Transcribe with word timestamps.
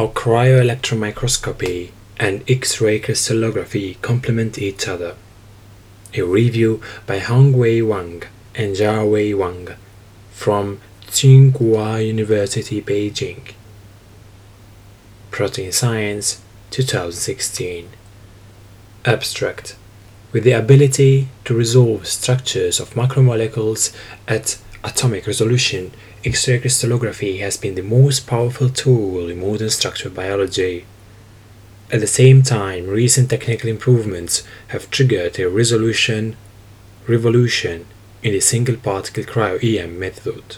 how 0.00 0.06
cryo-electron 0.06 0.98
microscopy 0.98 1.92
and 2.16 2.42
X-ray 2.48 2.98
crystallography 2.98 3.98
complement 4.00 4.56
each 4.56 4.88
other. 4.88 5.14
A 6.14 6.22
review 6.22 6.80
by 7.06 7.18
Hongwei 7.18 7.86
Wang 7.86 8.22
and 8.54 8.74
Jiawei 8.76 9.36
Wang 9.36 9.68
from 10.32 10.80
Tsinghua 11.06 12.06
University, 12.06 12.80
Beijing. 12.80 13.52
Protein 15.30 15.70
Science 15.70 16.40
2016. 16.70 17.90
Abstract 19.04 19.76
With 20.32 20.44
the 20.44 20.52
ability 20.52 21.28
to 21.44 21.52
resolve 21.52 22.06
structures 22.06 22.80
of 22.80 22.94
macromolecules 22.94 23.94
at 24.26 24.56
atomic 24.82 25.26
resolution, 25.26 25.92
X-ray 26.22 26.58
crystallography 26.58 27.38
has 27.38 27.56
been 27.56 27.76
the 27.76 27.82
most 27.82 28.26
powerful 28.26 28.68
tool 28.68 29.30
in 29.30 29.40
modern 29.40 29.70
structural 29.70 30.12
biology. 30.12 30.84
At 31.90 32.00
the 32.00 32.06
same 32.06 32.42
time, 32.42 32.88
recent 32.88 33.30
technical 33.30 33.70
improvements 33.70 34.42
have 34.68 34.90
triggered 34.90 35.38
a 35.38 35.48
resolution 35.48 36.36
revolution 37.08 37.86
in 38.22 38.32
the 38.32 38.40
single 38.40 38.76
particle 38.76 39.24
cryo-EM 39.24 39.98
method. 39.98 40.56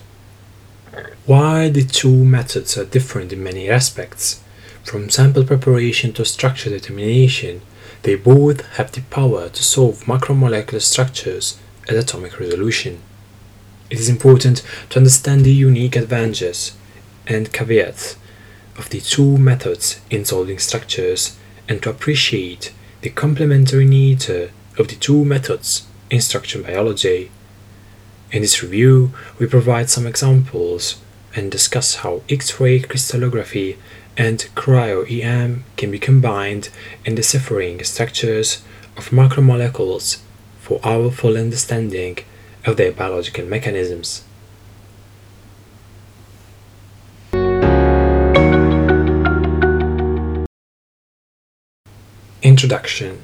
While 1.26 1.70
the 1.70 1.84
two 1.84 2.24
methods 2.24 2.76
are 2.76 2.84
different 2.84 3.32
in 3.32 3.44
many 3.44 3.70
aspects, 3.70 4.42
from 4.82 5.10
sample 5.10 5.44
preparation 5.44 6.12
to 6.14 6.24
structure 6.24 6.70
determination, 6.70 7.62
they 8.02 8.16
both 8.16 8.66
have 8.76 8.90
the 8.90 9.02
power 9.02 9.48
to 9.48 9.62
solve 9.62 10.06
macromolecular 10.06 10.82
structures 10.82 11.56
at 11.88 11.94
atomic 11.94 12.40
resolution. 12.40 13.00
It 13.92 14.01
is 14.01 14.09
important 14.09 14.62
to 14.89 14.98
understand 14.98 15.44
the 15.44 15.53
unique 15.53 15.97
advantages 15.97 16.75
and 17.27 17.53
caveats 17.53 18.16
of 18.78 18.89
the 18.89 19.03
two 19.03 19.36
methods 19.36 20.00
in 20.08 20.25
solving 20.25 20.58
structures 20.58 21.36
and 21.69 21.83
to 21.83 21.91
appreciate 21.91 22.72
the 23.03 23.11
complementary 23.11 23.84
nature 23.84 24.50
of 24.78 24.89
the 24.89 24.94
two 24.94 25.27
methods 25.27 25.86
in 26.08 26.22
structural 26.22 26.64
biology. 26.64 27.31
In 28.31 28.41
this 28.41 28.62
review, 28.62 29.12
we 29.39 29.44
provide 29.47 29.91
some 29.91 30.06
examples 30.06 30.98
and 31.36 31.53
discuss 31.53 31.97
how 31.97 32.22
X-ray 32.31 32.81
crystallography 32.81 33.77
and 34.16 34.38
cryo-EM 34.56 35.64
can 35.77 35.91
be 35.91 35.98
combined 35.98 36.70
in 37.05 37.14
deciphering 37.14 37.84
structures 37.84 38.62
of 38.97 39.11
macromolecules 39.11 40.22
for 40.61 40.81
our 40.83 41.11
full 41.11 41.36
understanding 41.36 42.16
of 42.64 42.77
their 42.77 42.92
biological 42.92 43.44
mechanisms. 43.46 44.24
Introduction 52.42 53.22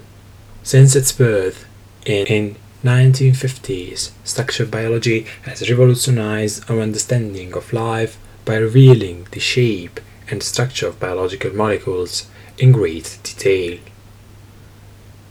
Since 0.63 0.95
its 0.95 1.13
birth 1.13 1.67
in, 2.07 2.27
in 2.27 2.57
1950s, 2.85 4.13
structural 4.25 4.69
biology 4.69 5.27
has 5.43 5.69
revolutionized 5.69 6.71
our 6.71 6.81
understanding 6.81 7.53
of 7.55 7.73
life 7.73 8.17
by 8.45 8.57
revealing 8.57 9.27
the 9.33 9.41
shape 9.41 10.01
and 10.31 10.43
structure 10.43 10.87
of 10.87 11.01
biological 11.01 11.53
molecules 11.53 12.29
in 12.59 12.73
great 12.73 13.19
detail. 13.23 13.79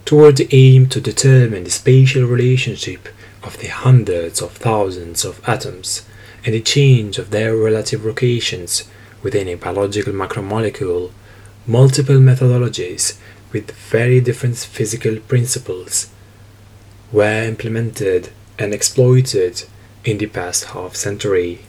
Toward 0.06 0.38
the 0.38 0.50
aim 0.52 0.88
to 0.90 1.02
determine 1.02 1.64
the 1.64 1.70
spatial 1.70 2.26
relationship 2.26 3.08
of 3.48 3.58
the 3.60 3.68
hundreds 3.68 4.42
of 4.42 4.52
thousands 4.52 5.24
of 5.24 5.42
atoms 5.48 6.06
and 6.44 6.54
the 6.54 6.62
change 6.62 7.18
of 7.18 7.32
their 7.32 7.56
relative 7.56 8.04
locations 8.04 8.84
within 9.24 9.48
a 9.48 9.56
biological 9.56 10.14
macromolecule, 10.14 11.12
multiple 11.66 12.18
methodologies 12.18 13.18
with 13.54 13.72
very 13.72 14.20
different 14.20 14.58
physical 14.58 15.16
principles 15.32 16.10
were 17.12 17.44
implemented 17.44 18.30
and 18.60 18.74
exploited 18.74 19.64
in 20.04 20.18
the 20.18 20.28
past 20.28 20.66
half 20.66 20.94
century. 20.96 21.60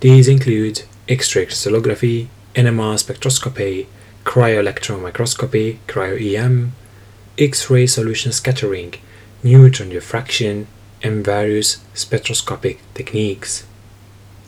These 0.00 0.26
include 0.26 0.82
X-ray 1.08 1.46
crystallography, 1.46 2.28
NMR 2.56 2.96
spectroscopy, 2.98 3.86
cryo-electron 4.24 5.00
microscopy, 5.00 5.78
cryo-EM, 5.86 6.72
X-ray 7.38 7.86
solution 7.86 8.32
scattering, 8.32 8.94
neutron 9.42 9.90
diffraction, 9.90 10.66
and 11.02 11.24
various 11.24 11.78
spectroscopic 11.94 12.78
techniques. 12.94 13.64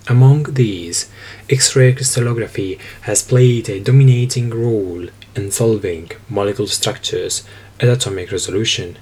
Among 0.09 0.55
these, 0.55 1.09
X-ray 1.49 1.95
crystallography 1.95 2.79
has 3.03 3.23
played 3.23 3.69
a 3.69 3.81
dominating 3.81 4.51
role 4.51 5.07
in 5.37 5.51
solving 5.51 6.11
molecular 6.29 6.69
structures 6.69 7.45
at 7.81 7.89
atomic 7.89 8.33
resolution. 8.33 8.99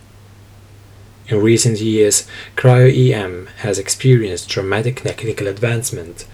In 1.29 1.41
recent 1.41 1.81
years, 1.81 2.27
cryo-EM 2.57 3.49
has 3.59 3.79
experienced 3.79 4.49
dramatic 4.49 5.03
technical 5.03 5.47
advancement 5.47 6.27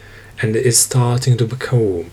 and 0.43 0.57
is 0.57 0.79
starting 0.79 1.37
to 1.39 1.47
become 1.47 2.11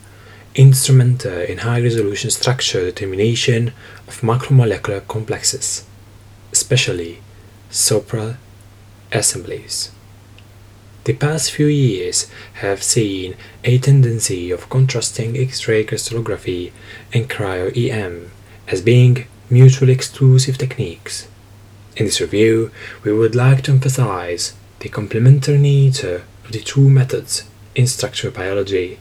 instrumental 0.53 1.39
in 1.39 1.59
high-resolution 1.59 2.29
structure 2.29 2.85
determination 2.85 3.73
of 4.07 4.21
macromolecular 4.21 5.05
complexes, 5.07 5.85
especially 6.51 7.22
supra 7.73 8.37
assemblies. 9.11 9.89
The 11.05 11.13
past 11.13 11.51
few 11.51 11.65
years 11.65 12.27
have 12.61 12.83
seen 12.83 13.35
a 13.63 13.79
tendency 13.79 14.51
of 14.51 14.69
contrasting 14.69 15.35
X-ray 15.35 15.83
crystallography 15.83 16.71
and 17.11 17.27
cryo-EM 17.27 18.29
as 18.67 18.81
being 18.81 19.25
mutually 19.49 19.91
exclusive 19.91 20.59
techniques. 20.59 21.27
In 21.97 22.05
this 22.05 22.21
review, 22.21 22.69
we 23.03 23.11
would 23.11 23.33
like 23.33 23.63
to 23.63 23.71
emphasize 23.71 24.53
the 24.79 24.89
complementary 24.89 25.57
nature 25.57 26.23
of 26.45 26.51
the 26.51 26.59
two 26.59 26.87
methods 26.87 27.43
in 27.73 27.87
structural 27.87 28.31
biology. 28.31 28.99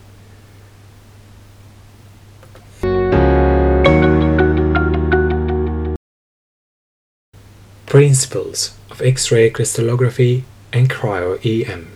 Principles 7.92 8.75
of 8.91 9.03
X-ray 9.03 9.50
crystallography 9.50 10.47
and 10.72 10.88
cryo-EM 10.88 11.92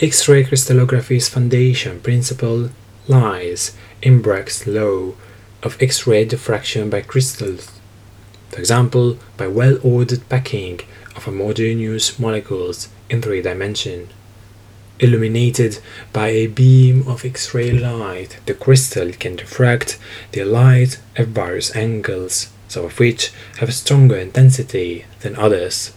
X-ray 0.00 0.42
crystallography's 0.42 1.28
foundation 1.28 2.00
principle 2.00 2.70
lies 3.06 3.76
in 4.02 4.20
Bragg's 4.20 4.66
law 4.66 5.12
of 5.62 5.80
X-ray 5.80 6.24
diffraction 6.24 6.90
by 6.90 7.02
crystals, 7.02 7.70
for 8.50 8.58
example, 8.58 9.16
by 9.36 9.46
well-ordered 9.46 10.28
packing 10.28 10.80
of 11.14 11.22
homogeneous 11.22 12.18
molecules 12.18 12.88
in 13.08 13.22
three 13.22 13.42
dimensions. 13.42 14.10
Illuminated 14.98 15.78
by 16.12 16.30
a 16.30 16.48
beam 16.48 17.06
of 17.06 17.24
X-ray 17.24 17.70
light, 17.70 18.40
the 18.46 18.54
crystal 18.54 19.12
can 19.12 19.36
diffract 19.36 19.98
the 20.32 20.42
light 20.42 20.98
at 21.14 21.28
various 21.28 21.76
angles, 21.76 22.48
some 22.74 22.86
of 22.86 22.98
which 22.98 23.30
have 23.58 23.68
a 23.68 23.72
stronger 23.72 24.16
intensity 24.16 25.04
than 25.20 25.36
others. 25.36 25.92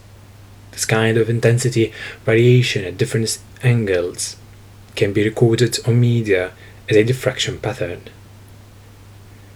This 0.71 0.85
kind 0.85 1.17
of 1.17 1.27
intensity 1.27 1.91
variation 2.23 2.85
at 2.85 2.97
different 2.97 3.39
angles 3.63 4.37
can 4.95 5.11
be 5.11 5.23
recorded 5.23 5.79
on 5.87 5.99
media 5.99 6.51
as 6.87 6.95
a 6.95 7.03
diffraction 7.03 7.57
pattern. 7.57 8.01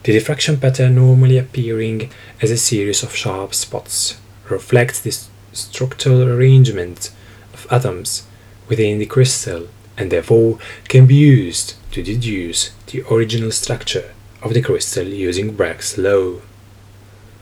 The 0.04 0.14
diffraction 0.14 0.60
pattern 0.60 0.96
normally 0.96 1.38
appearing 1.38 2.10
as 2.42 2.50
a 2.50 2.58
series 2.58 3.04
of 3.04 3.16
sharp 3.16 3.54
spots 3.54 4.20
reflects 4.50 5.00
the 5.00 5.16
structural 5.54 6.24
arrangement 6.24 7.12
of 7.54 7.68
atoms 7.70 8.26
within 8.68 8.98
the 8.98 9.06
crystal 9.06 9.68
and 9.96 10.12
therefore 10.12 10.58
can 10.90 11.06
be 11.06 11.16
used 11.16 11.76
to 11.92 12.02
deduce 12.02 12.72
the 12.88 13.04
original 13.14 13.52
structure 13.52 14.12
of 14.42 14.56
the 14.56 14.62
crystal 14.64 15.08
using 15.08 15.56
Bragg's 15.56 16.00
law. 16.00 16.42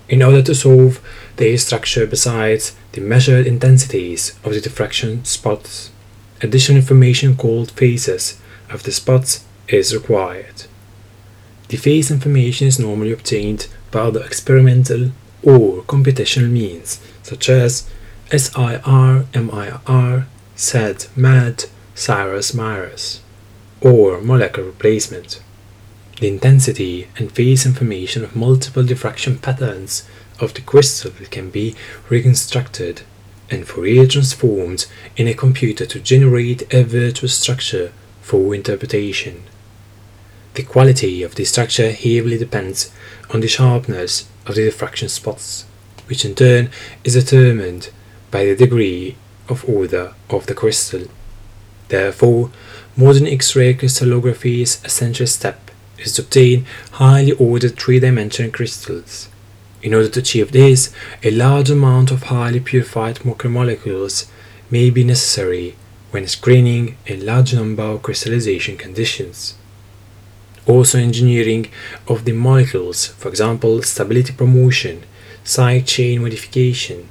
In 0.09 0.23
order 0.23 0.41
to 0.41 0.55
solve 0.55 0.99
the 1.37 1.55
structure 1.57 2.07
besides 2.07 2.75
the 2.93 3.01
measured 3.01 3.45
intensities 3.45 4.33
of 4.43 4.53
the 4.53 4.59
diffraction 4.59 5.23
spots, 5.23 5.91
additional 6.41 6.79
information 6.79 7.37
called 7.37 7.71
phases 7.71 8.41
of 8.71 8.83
the 8.83 8.91
spots 8.91 9.45
is 9.67 9.93
required. 9.93 10.63
The 11.67 11.77
phase 11.77 12.09
information 12.09 12.67
is 12.67 12.79
normally 12.79 13.11
obtained 13.11 13.67
by 13.91 13.99
other 13.99 14.23
experimental 14.23 15.11
or 15.43 15.83
computational 15.83 16.49
means 16.49 16.99
such 17.21 17.47
as 17.47 17.87
SIR, 18.31 19.25
MIR, 19.35 20.27
SAD, 20.55 21.05
MAD, 21.15 21.65
SIRAS, 21.93 22.53
MIRAS, 22.55 23.21
or 23.81 24.19
molecular 24.21 24.67
replacement. 24.69 25.41
The 26.19 26.27
intensity 26.27 27.07
and 27.17 27.31
phase 27.31 27.65
information 27.65 28.25
of 28.25 28.35
multiple 28.35 28.83
diffraction 28.83 29.37
patterns 29.37 30.03
of 30.41 30.53
the 30.53 30.59
crystal 30.59 31.11
can 31.31 31.49
be 31.49 31.75
reconstructed 32.09 33.03
and 33.49 33.65
Fourier 33.65 34.05
transformed 34.05 34.85
in 35.15 35.29
a 35.29 35.33
computer 35.33 35.85
to 35.85 35.99
generate 35.99 36.73
a 36.73 36.83
virtual 36.83 37.29
structure 37.29 37.93
for 38.21 38.53
interpretation. 38.53 39.43
The 40.55 40.63
quality 40.63 41.23
of 41.23 41.35
the 41.35 41.45
structure 41.45 41.91
heavily 41.91 42.37
depends 42.37 42.91
on 43.29 43.39
the 43.39 43.47
sharpness 43.47 44.27
of 44.45 44.55
the 44.55 44.65
diffraction 44.65 45.07
spots, 45.07 45.65
which 46.07 46.25
in 46.25 46.35
turn 46.35 46.69
is 47.05 47.13
determined 47.13 47.91
by 48.29 48.43
the 48.43 48.57
degree 48.57 49.15
of 49.47 49.67
order 49.69 50.15
of 50.29 50.47
the 50.47 50.53
crystal. 50.53 51.05
Therefore, 51.87 52.51
modern 52.97 53.25
X-ray 53.25 53.73
crystallography 53.75 54.61
is 54.61 54.75
crystallography's 54.75 54.83
essential 54.83 55.25
step 55.25 55.68
is 56.01 56.13
to 56.13 56.21
obtain 56.21 56.65
highly 56.93 57.31
ordered 57.33 57.77
three-dimensional 57.77 58.51
crystals. 58.51 59.29
In 59.81 59.93
order 59.93 60.09
to 60.09 60.19
achieve 60.19 60.51
this, 60.51 60.93
a 61.23 61.31
large 61.31 61.69
amount 61.69 62.11
of 62.11 62.23
highly 62.23 62.59
purified 62.59 63.19
macromolecules 63.19 64.29
may 64.69 64.89
be 64.89 65.03
necessary 65.03 65.75
when 66.11 66.27
screening 66.27 66.97
a 67.07 67.15
large 67.17 67.53
number 67.53 67.83
of 67.83 68.01
crystallization 68.01 68.77
conditions. 68.77 69.55
Also 70.67 70.99
engineering 70.99 71.67
of 72.07 72.25
the 72.25 72.33
molecules, 72.33 73.07
for 73.07 73.29
example, 73.29 73.81
stability 73.81 74.33
promotion, 74.33 75.03
side 75.43 75.87
chain 75.87 76.21
modification, 76.21 77.07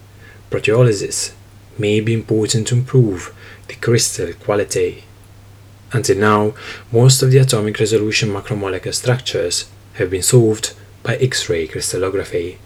proteolysis, 0.50 1.32
may 1.78 2.00
be 2.00 2.12
important 2.12 2.66
to 2.66 2.74
improve 2.74 3.34
the 3.68 3.74
crystal 3.74 4.32
quality. 4.34 5.04
Until 5.92 6.18
now, 6.18 6.54
most 6.92 7.22
of 7.22 7.30
the 7.30 7.38
atomic 7.38 7.78
resolution 7.78 8.28
macromolecular 8.28 8.94
structures 8.94 9.68
have 9.94 10.10
been 10.10 10.22
solved 10.22 10.74
by 11.02 11.16
X-ray 11.16 11.66
crystallography. 11.66 12.58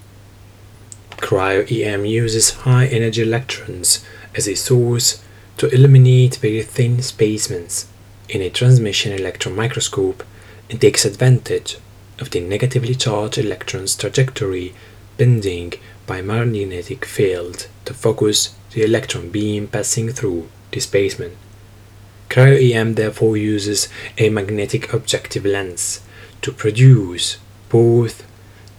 Cryo-EM 1.19 2.05
uses 2.05 2.51
high-energy 2.51 3.23
electrons 3.23 4.05
as 4.35 4.49
a 4.49 4.57
source 4.57 5.23
to 5.57 5.69
illuminate 5.73 6.37
very 6.37 6.63
thin 6.63 7.01
specimens 7.01 7.87
in 8.29 8.43
a 8.43 8.51
transmission 8.51 9.13
electron 9.13 9.55
microscope 9.55 10.25
and 10.69 10.81
takes 10.81 11.05
advantage 11.05 11.79
of 12.19 12.31
the 12.31 12.41
negatively 12.41 12.95
charged 12.95 13.39
electron's 13.39 13.95
trajectory 13.95 14.75
bending 15.17 15.73
by 16.07 16.21
magnetic 16.21 17.05
field 17.05 17.69
to 17.85 17.95
focus 17.95 18.57
the 18.73 18.83
electron 18.83 19.29
beam 19.31 19.69
passing 19.69 20.09
through 20.09 20.49
the 20.73 20.81
specimen. 20.81 21.37
Cryo-EM 22.33 22.95
therefore 22.95 23.37
uses 23.37 23.91
a 24.17 24.31
magnetic 24.31 24.91
objective 24.95 25.45
lens 25.45 26.01
to 26.41 26.51
produce 26.51 27.37
both 27.69 28.27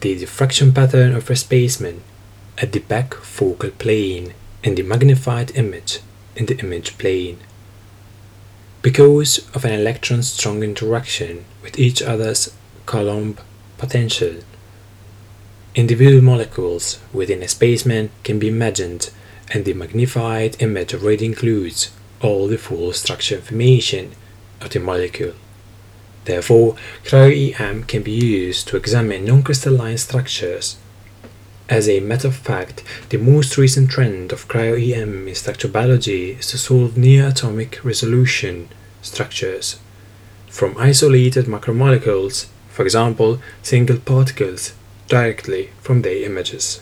the 0.01 0.17
diffraction 0.17 0.73
pattern 0.73 1.13
of 1.13 1.29
a 1.29 1.35
specimen 1.35 2.01
at 2.57 2.71
the 2.71 2.79
back 2.79 3.13
focal 3.13 3.69
plane 3.69 4.33
and 4.63 4.75
the 4.75 4.81
magnified 4.81 5.55
image 5.55 5.99
in 6.35 6.47
the 6.47 6.57
image 6.61 6.97
plane. 6.97 7.37
Because 8.81 9.47
of 9.53 9.65
an 9.65 9.73
electron's 9.73 10.31
strong 10.31 10.63
interaction 10.63 11.45
with 11.61 11.77
each 11.77 12.01
other's 12.01 12.55
Coulomb 12.87 13.37
potential, 13.77 14.37
individual 15.75 16.23
molecules 16.23 16.97
within 17.13 17.43
a 17.43 17.47
specimen 17.47 18.09
can 18.23 18.39
be 18.39 18.47
imagined 18.47 19.11
and 19.51 19.63
the 19.63 19.75
magnified 19.75 20.59
image 20.59 20.95
already 20.95 21.25
includes 21.25 21.91
all 22.23 22.47
the 22.47 22.57
full 22.57 22.93
structure 22.93 23.35
information 23.35 24.11
of 24.61 24.69
the 24.69 24.79
molecule. 24.79 25.33
Therefore, 26.25 26.75
cryo-EM 27.03 27.83
can 27.83 28.01
be 28.01 28.11
used 28.11 28.67
to 28.69 28.77
examine 28.77 29.25
non-crystalline 29.25 29.97
structures. 29.97 30.77
As 31.69 31.89
a 31.89 31.99
matter 31.99 32.29
of 32.29 32.35
fact, 32.35 32.83
the 33.09 33.17
most 33.17 33.57
recent 33.57 33.89
trend 33.89 34.31
of 34.31 34.47
cryo-EM 34.47 35.27
in 35.27 35.35
structural 35.35 35.73
biology 35.73 36.31
is 36.31 36.47
to 36.47 36.57
solve 36.57 36.97
near-atomic 36.97 37.83
resolution 37.83 38.69
structures 39.01 39.79
from 40.53 40.77
isolated 40.77 41.45
macromolecules, 41.45 42.45
for 42.69 42.83
example, 42.83 43.39
single 43.63 43.97
particles, 43.97 44.73
directly 45.07 45.71
from 45.81 46.03
their 46.03 46.23
images. 46.23 46.79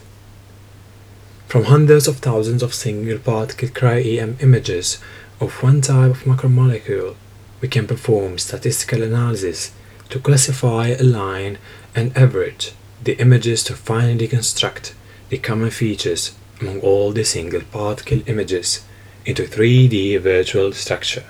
From 1.48 1.64
hundreds 1.64 2.08
of 2.08 2.18
thousands 2.18 2.64
of 2.64 2.74
single 2.74 3.18
particle 3.18 3.70
cryo-EM 3.70 4.38
images 4.42 5.00
of 5.42 5.64
one 5.64 5.82
type 5.82 6.12
of 6.12 6.24
macromolecule, 6.24 7.16
we 7.60 7.68
can 7.68 7.88
perform 7.88 8.38
statistical 8.38 9.02
analysis 9.02 9.72
to 10.10 10.20
classify, 10.20 10.90
align, 10.90 11.58
and 11.96 12.16
average 12.16 12.74
the 13.04 13.20
images 13.20 13.64
to 13.64 13.74
finally 13.74 14.28
construct 14.28 14.94
the 15.30 15.38
common 15.38 15.72
features 15.72 16.36
among 16.60 16.80
all 16.82 17.12
the 17.12 17.24
single 17.24 17.62
particle 17.72 18.22
images 18.28 18.86
into 19.26 19.44
3D 19.44 20.20
virtual 20.20 20.72
structure, 20.74 21.26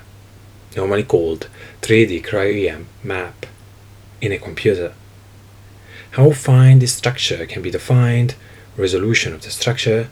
normally 0.75 1.03
called 1.03 1.47
3D 1.81 2.23
cryo-EM 2.23 2.87
map, 3.03 3.45
in 4.19 4.33
a 4.33 4.37
computer. 4.37 4.93
How 6.11 6.31
fine 6.31 6.79
this 6.79 6.93
structure 6.93 7.45
can 7.45 7.61
be 7.61 7.71
defined, 7.71 8.35
resolution 8.75 9.33
of 9.33 9.41
the 9.43 9.49
structure, 9.49 10.09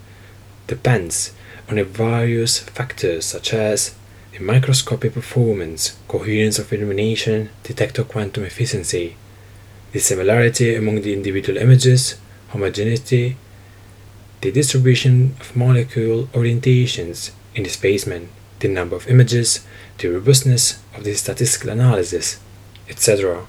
depends 0.68 1.34
on 1.70 1.84
various 1.84 2.60
factors 2.60 3.26
such 3.26 3.54
as 3.54 3.96
the 4.32 4.40
microscopic 4.40 5.14
performance, 5.14 5.98
coherence 6.08 6.58
of 6.60 6.72
illumination, 6.74 7.50
detector 7.64 8.04
quantum 8.04 8.44
efficiency, 8.44 9.16
the 9.92 10.00
similarity 10.00 10.76
among 10.76 11.02
the 11.02 11.14
individual 11.14 11.58
images, 11.58 12.20
homogeneity, 12.50 13.38
the 14.42 14.52
distribution 14.52 15.36
of 15.40 15.56
molecule 15.56 16.28
orientations 16.28 17.32
in 17.54 17.64
the 17.64 17.70
specimen, 17.70 18.30
the 18.60 18.68
number 18.68 18.96
of 18.96 19.08
images, 19.08 19.66
the 19.98 20.08
robustness 20.08 20.82
of 20.96 21.04
the 21.04 21.14
statistical 21.14 21.70
analysis, 21.70 22.40
etc. 22.88 23.46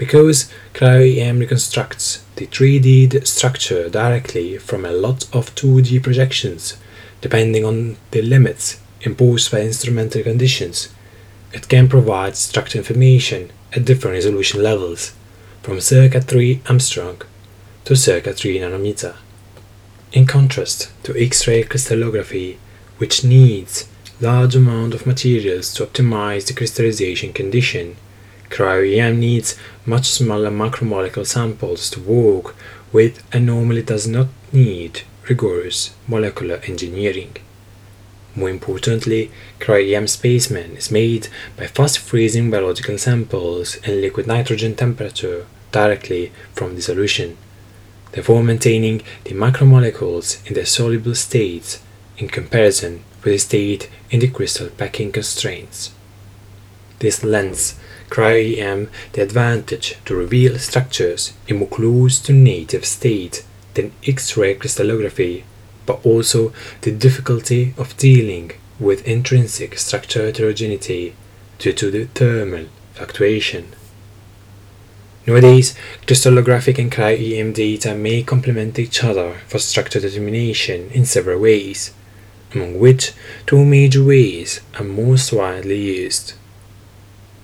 Because 0.00 0.50
cryo-EM 0.72 1.40
reconstructs 1.40 2.24
the 2.36 2.46
3D 2.46 3.26
structure 3.26 3.90
directly 3.90 4.56
from 4.56 4.86
a 4.86 4.92
lot 4.92 5.24
of 5.34 5.54
2D 5.54 6.02
projections, 6.02 6.78
depending 7.20 7.66
on 7.66 7.98
the 8.10 8.22
limits 8.22 8.80
imposed 9.02 9.52
by 9.52 9.60
instrumental 9.60 10.22
conditions, 10.22 10.88
it 11.52 11.68
can 11.68 11.86
provide 11.86 12.34
structure 12.34 12.78
information 12.78 13.50
at 13.74 13.84
different 13.84 14.14
resolution 14.14 14.62
levels, 14.62 15.12
from 15.62 15.82
circa 15.82 16.22
3 16.22 16.60
Angstrom 16.60 17.22
to 17.84 17.94
circa 17.94 18.32
3 18.32 18.58
nanometer. 18.58 19.16
In 20.12 20.24
contrast 20.24 20.90
to 21.02 21.14
X-ray 21.14 21.64
crystallography, 21.64 22.58
which 22.96 23.22
needs 23.22 23.86
large 24.18 24.56
amount 24.56 24.94
of 24.94 25.04
materials 25.04 25.74
to 25.74 25.84
optimize 25.84 26.46
the 26.46 26.54
crystallization 26.54 27.34
condition, 27.34 27.98
Cryo-EM 28.50 29.18
needs 29.18 29.56
much 29.86 30.10
smaller 30.10 30.50
macromolecule 30.50 31.26
samples 31.26 31.88
to 31.90 32.00
work 32.00 32.54
with 32.92 33.22
and 33.32 33.46
normally 33.46 33.82
does 33.82 34.06
not 34.06 34.26
need 34.52 35.02
rigorous 35.28 35.94
molecular 36.08 36.56
engineering. 36.64 37.36
More 38.34 38.50
importantly, 38.50 39.30
cryo-EM 39.60 40.06
specimen 40.06 40.76
is 40.76 40.90
made 40.90 41.28
by 41.56 41.66
fast 41.66 41.98
freezing 41.98 42.50
biological 42.50 42.98
samples 42.98 43.76
in 43.76 44.00
liquid 44.00 44.26
nitrogen 44.26 44.74
temperature 44.74 45.46
directly 45.72 46.32
from 46.52 46.74
the 46.74 46.82
solution, 46.82 47.36
therefore 48.12 48.42
maintaining 48.42 49.02
the 49.24 49.32
macromolecules 49.32 50.46
in 50.46 50.54
their 50.54 50.66
soluble 50.66 51.14
states 51.14 51.80
in 52.18 52.28
comparison 52.28 53.04
with 53.22 53.32
the 53.32 53.38
state 53.38 53.88
in 54.10 54.20
the 54.20 54.28
crystal 54.28 54.68
packing 54.70 55.12
constraints. 55.12 55.92
This 56.98 57.24
lends 57.24 57.79
cryo-EM 58.10 58.90
the 59.12 59.22
advantage 59.22 59.96
to 60.04 60.14
reveal 60.14 60.58
structures 60.58 61.32
in 61.48 61.58
more 61.58 61.68
close 61.68 62.18
to 62.20 62.32
native 62.32 62.84
state 62.84 63.44
than 63.74 63.92
X-ray 64.06 64.54
crystallography, 64.56 65.44
but 65.86 66.04
also 66.04 66.52
the 66.82 66.90
difficulty 66.90 67.74
of 67.78 67.96
dealing 67.96 68.52
with 68.78 69.06
intrinsic 69.06 69.78
structure 69.78 70.24
heterogeneity 70.26 71.14
due 71.58 71.72
to 71.72 71.90
the 71.90 72.06
thermal 72.06 72.66
fluctuation. 72.94 73.74
Nowadays, 75.26 75.74
crystallographic 76.06 76.78
and 76.78 76.90
cryo-EM 76.90 77.52
data 77.52 77.94
may 77.94 78.22
complement 78.22 78.78
each 78.78 79.04
other 79.04 79.34
for 79.46 79.58
structure 79.58 80.00
determination 80.00 80.90
in 80.92 81.04
several 81.04 81.40
ways, 81.40 81.92
among 82.54 82.78
which 82.78 83.12
two 83.46 83.64
major 83.64 84.02
ways 84.02 84.60
are 84.78 84.84
most 84.84 85.32
widely 85.32 85.78
used. 85.78 86.32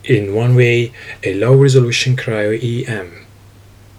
In 0.06 0.36
one 0.36 0.54
way, 0.54 0.92
a 1.25 1.34
low 1.34 1.56
resolution 1.56 2.14
cryo-EM 2.14 3.26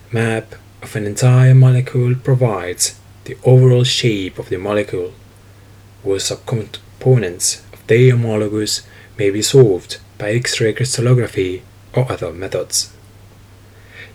map 0.10 0.56
of 0.82 0.96
an 0.96 1.06
entire 1.06 1.54
molecule 1.54 2.16
provides 2.16 2.98
the 3.26 3.38
overall 3.44 3.84
shape 3.84 4.40
of 4.40 4.48
the 4.48 4.58
molecule, 4.58 5.12
where 6.04 6.18
subcomponents 6.18 7.62
of 7.74 7.86
the 7.88 8.12
homologous 8.12 8.88
may 9.18 9.30
be 9.30 9.42
solved 9.42 9.98
by 10.18 10.32
X-ray 10.32 10.72
crystallography 10.72 11.64
or 11.94 12.10
other 12.10 12.32
methods. 12.32 12.94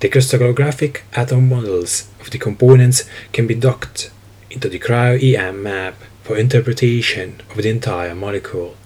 The 0.00 0.08
crystallographic 0.08 1.02
atom 1.12 1.50
models 1.50 2.08
of 2.20 2.30
the 2.30 2.38
components 2.38 3.04
can 3.34 3.46
be 3.46 3.54
docked 3.54 4.11
into 4.50 4.70
the 4.70 4.78
cryo-EM 4.78 5.62
map 5.62 5.96
for 6.22 6.38
interpretation 6.38 7.42
of 7.50 7.58
the 7.58 7.68
entire 7.68 8.14
molecule. 8.14 8.78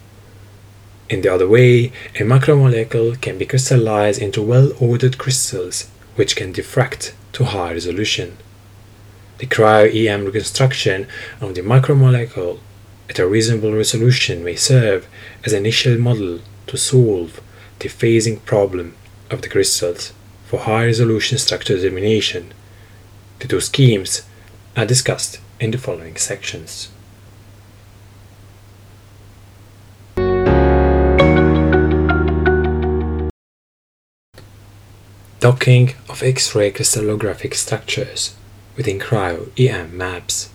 In 1.08 1.20
the 1.20 1.32
other 1.32 1.48
way, 1.48 1.92
a 2.16 2.24
macromolecule 2.24 3.20
can 3.20 3.38
be 3.38 3.46
crystallized 3.46 4.20
into 4.20 4.42
well 4.42 4.72
ordered 4.80 5.18
crystals, 5.18 5.88
which 6.16 6.34
can 6.34 6.52
diffract 6.52 7.12
to 7.34 7.44
high 7.44 7.72
resolution. 7.72 8.36
The 9.38 9.46
cryo-EM 9.46 10.24
reconstruction 10.24 11.06
of 11.40 11.54
the 11.54 11.60
macromolecule 11.60 12.58
at 13.08 13.20
a 13.20 13.26
reasonable 13.28 13.72
resolution 13.72 14.42
may 14.42 14.56
serve 14.56 15.06
as 15.44 15.52
an 15.52 15.60
initial 15.60 15.96
model 15.96 16.40
to 16.66 16.76
solve 16.76 17.40
the 17.78 17.88
phasing 17.88 18.44
problem 18.44 18.96
of 19.30 19.42
the 19.42 19.48
crystals 19.48 20.12
for 20.46 20.60
high 20.60 20.86
resolution 20.86 21.38
structure 21.38 21.76
determination. 21.76 22.52
The 23.38 23.48
two 23.48 23.60
schemes 23.60 24.22
are 24.76 24.86
discussed 24.86 25.38
in 25.60 25.70
the 25.70 25.78
following 25.78 26.16
sections. 26.16 26.88
Docking 35.38 35.94
of 36.08 36.22
X-ray 36.22 36.70
crystallographic 36.70 37.52
structures 37.52 38.34
within 38.74 38.98
cryo-EM 38.98 39.94
maps. 39.94 40.48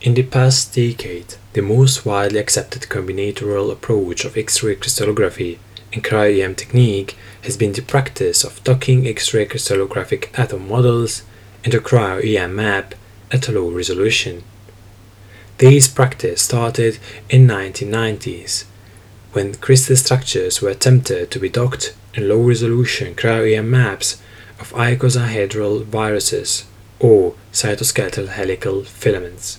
In 0.00 0.14
the 0.14 0.22
past 0.22 0.74
decade, 0.74 1.34
the 1.52 1.60
most 1.60 2.06
widely 2.06 2.38
accepted 2.38 2.82
combinatorial 2.84 3.70
approach 3.70 4.24
of 4.24 4.34
X-ray 4.34 4.76
crystallography 4.76 5.58
and 5.92 6.02
cryo-EM 6.02 6.54
technique 6.54 7.18
has 7.42 7.58
been 7.58 7.72
the 7.74 7.82
practice 7.82 8.44
of 8.44 8.64
docking 8.64 9.06
X-ray 9.06 9.44
crystallographic 9.44 10.30
atom 10.38 10.68
models 10.68 11.22
into 11.62 11.78
cryo-EM 11.78 12.56
map 12.56 12.94
at 13.30 13.46
a 13.46 13.52
low 13.52 13.68
resolution. 13.68 14.42
This 15.58 15.86
practice 15.86 16.40
started 16.40 16.98
in 17.28 17.46
1990s 17.46 18.64
when 19.32 19.54
crystal 19.56 19.96
structures 19.96 20.62
were 20.62 20.70
attempted 20.70 21.30
to 21.30 21.38
be 21.38 21.50
docked 21.50 21.94
in 22.16 22.28
low-resolution 22.28 23.14
cryo-EM 23.14 23.70
maps 23.70 24.20
of 24.58 24.72
icosahedral 24.72 25.84
viruses 25.84 26.64
or 26.98 27.34
cytoskeletal 27.52 28.28
helical 28.28 28.82
filaments. 28.82 29.58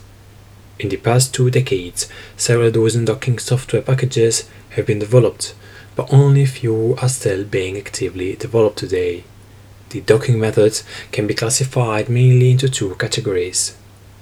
In 0.79 0.89
the 0.89 0.97
past 0.97 1.33
two 1.33 1.49
decades, 1.49 2.09
several 2.35 2.71
dozen 2.71 3.05
docking 3.05 3.39
software 3.39 3.81
packages 3.81 4.49
have 4.71 4.87
been 4.87 4.99
developed, 4.99 5.55
but 5.95 6.11
only 6.11 6.43
a 6.43 6.47
few 6.47 6.95
are 7.01 7.09
still 7.09 7.43
being 7.43 7.77
actively 7.77 8.35
developed 8.35 8.77
today. 8.77 9.23
The 9.89 10.01
docking 10.01 10.39
methods 10.39 10.83
can 11.11 11.27
be 11.27 11.33
classified 11.33 12.09
mainly 12.09 12.51
into 12.51 12.67
two 12.69 12.95
categories 12.95 13.77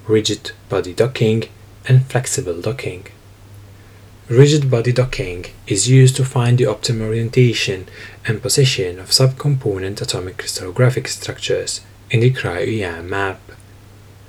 rigid 0.08 0.52
body 0.70 0.94
docking 0.94 1.46
and 1.88 2.06
flexible 2.06 2.62
docking. 2.62 3.08
Rigid 4.28 4.72
body 4.72 4.92
docking 4.92 5.46
is 5.68 5.88
used 5.88 6.16
to 6.16 6.26
find 6.26 6.58
the 6.58 6.64
optimal 6.64 7.10
orientation 7.10 7.88
and 8.26 8.42
position 8.42 8.98
of 8.98 9.12
subcomponent 9.12 10.02
atomic 10.02 10.38
crystallographic 10.38 11.08
structures 11.08 11.82
in 12.10 12.22
the 12.22 12.32
cryo-EM 12.34 13.08
map. 13.08 13.40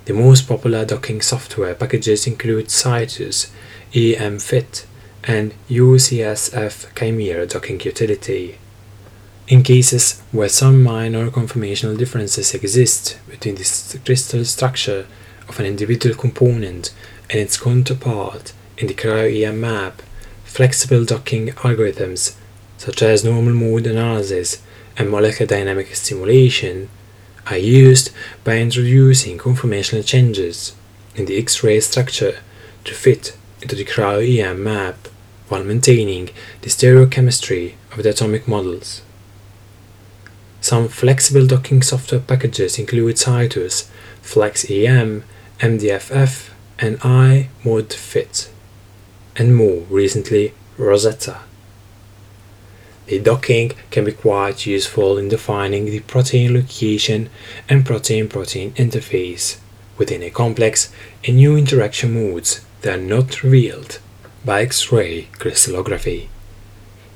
The 0.05 0.13
most 0.13 0.47
popular 0.47 0.85
docking 0.85 1.21
software 1.21 1.73
packages 1.73 2.27
include 2.27 2.69
Situs, 2.69 3.51
EMFIT, 3.91 4.85
and 5.23 5.55
UCSF 5.67 6.93
Chimera 6.93 7.47
docking 7.47 7.81
utility. 7.81 8.59
In 9.47 9.63
cases 9.63 10.21
where 10.31 10.47
some 10.47 10.83
minor 10.83 11.31
conformational 11.31 11.97
differences 11.97 12.53
exist 12.53 13.17
between 13.27 13.55
the 13.55 13.99
crystal 14.05 14.45
structure 14.45 15.07
of 15.49 15.59
an 15.59 15.65
individual 15.65 16.15
component 16.15 16.93
and 17.31 17.39
its 17.39 17.57
counterpart 17.59 18.53
in 18.77 18.87
the 18.87 18.93
cryo-EM 18.93 19.59
map, 19.59 20.01
flexible 20.43 21.03
docking 21.05 21.47
algorithms 21.49 22.35
such 22.77 23.01
as 23.01 23.23
normal 23.23 23.53
mode 23.53 23.87
analysis 23.87 24.61
and 24.97 25.09
molecular 25.09 25.47
dynamic 25.47 25.95
simulation 25.95 26.89
are 27.47 27.57
used 27.57 28.11
by 28.43 28.57
introducing 28.57 29.37
conformational 29.37 30.05
changes 30.05 30.75
in 31.15 31.25
the 31.25 31.37
X-ray 31.37 31.79
structure 31.79 32.39
to 32.83 32.93
fit 32.93 33.35
into 33.61 33.75
the 33.75 33.85
cryo-EM 33.85 34.63
map 34.63 35.07
while 35.47 35.63
maintaining 35.63 36.29
the 36.61 36.69
stereochemistry 36.69 37.73
of 37.91 38.03
the 38.03 38.09
atomic 38.09 38.47
models. 38.47 39.01
Some 40.61 40.87
flexible 40.89 41.47
docking 41.47 41.81
software 41.81 42.19
packages 42.19 42.77
include 42.77 43.17
Situs, 43.17 43.89
FlexEM, 44.21 45.23
MDFF, 45.59 46.49
and 46.79 46.99
iModFit, 46.99 48.49
and 49.37 49.55
more 49.55 49.83
recently 49.89 50.53
Rosetta. 50.77 51.39
The 53.05 53.19
docking 53.19 53.71
can 53.89 54.03
be 54.03 54.11
quite 54.11 54.65
useful 54.65 55.17
in 55.17 55.29
defining 55.29 55.85
the 55.85 56.01
protein 56.01 56.53
location 56.53 57.29
and 57.69 57.85
protein-protein 57.85 58.73
interface 58.73 59.57
within 59.97 60.21
a 60.21 60.29
complex 60.29 60.91
and 61.25 61.37
new 61.37 61.55
interaction 61.55 62.13
modes 62.13 62.65
that 62.81 62.99
are 62.99 63.01
not 63.01 63.43
revealed 63.43 63.99
by 64.43 64.61
X-ray 64.61 65.29
crystallography. 65.39 66.29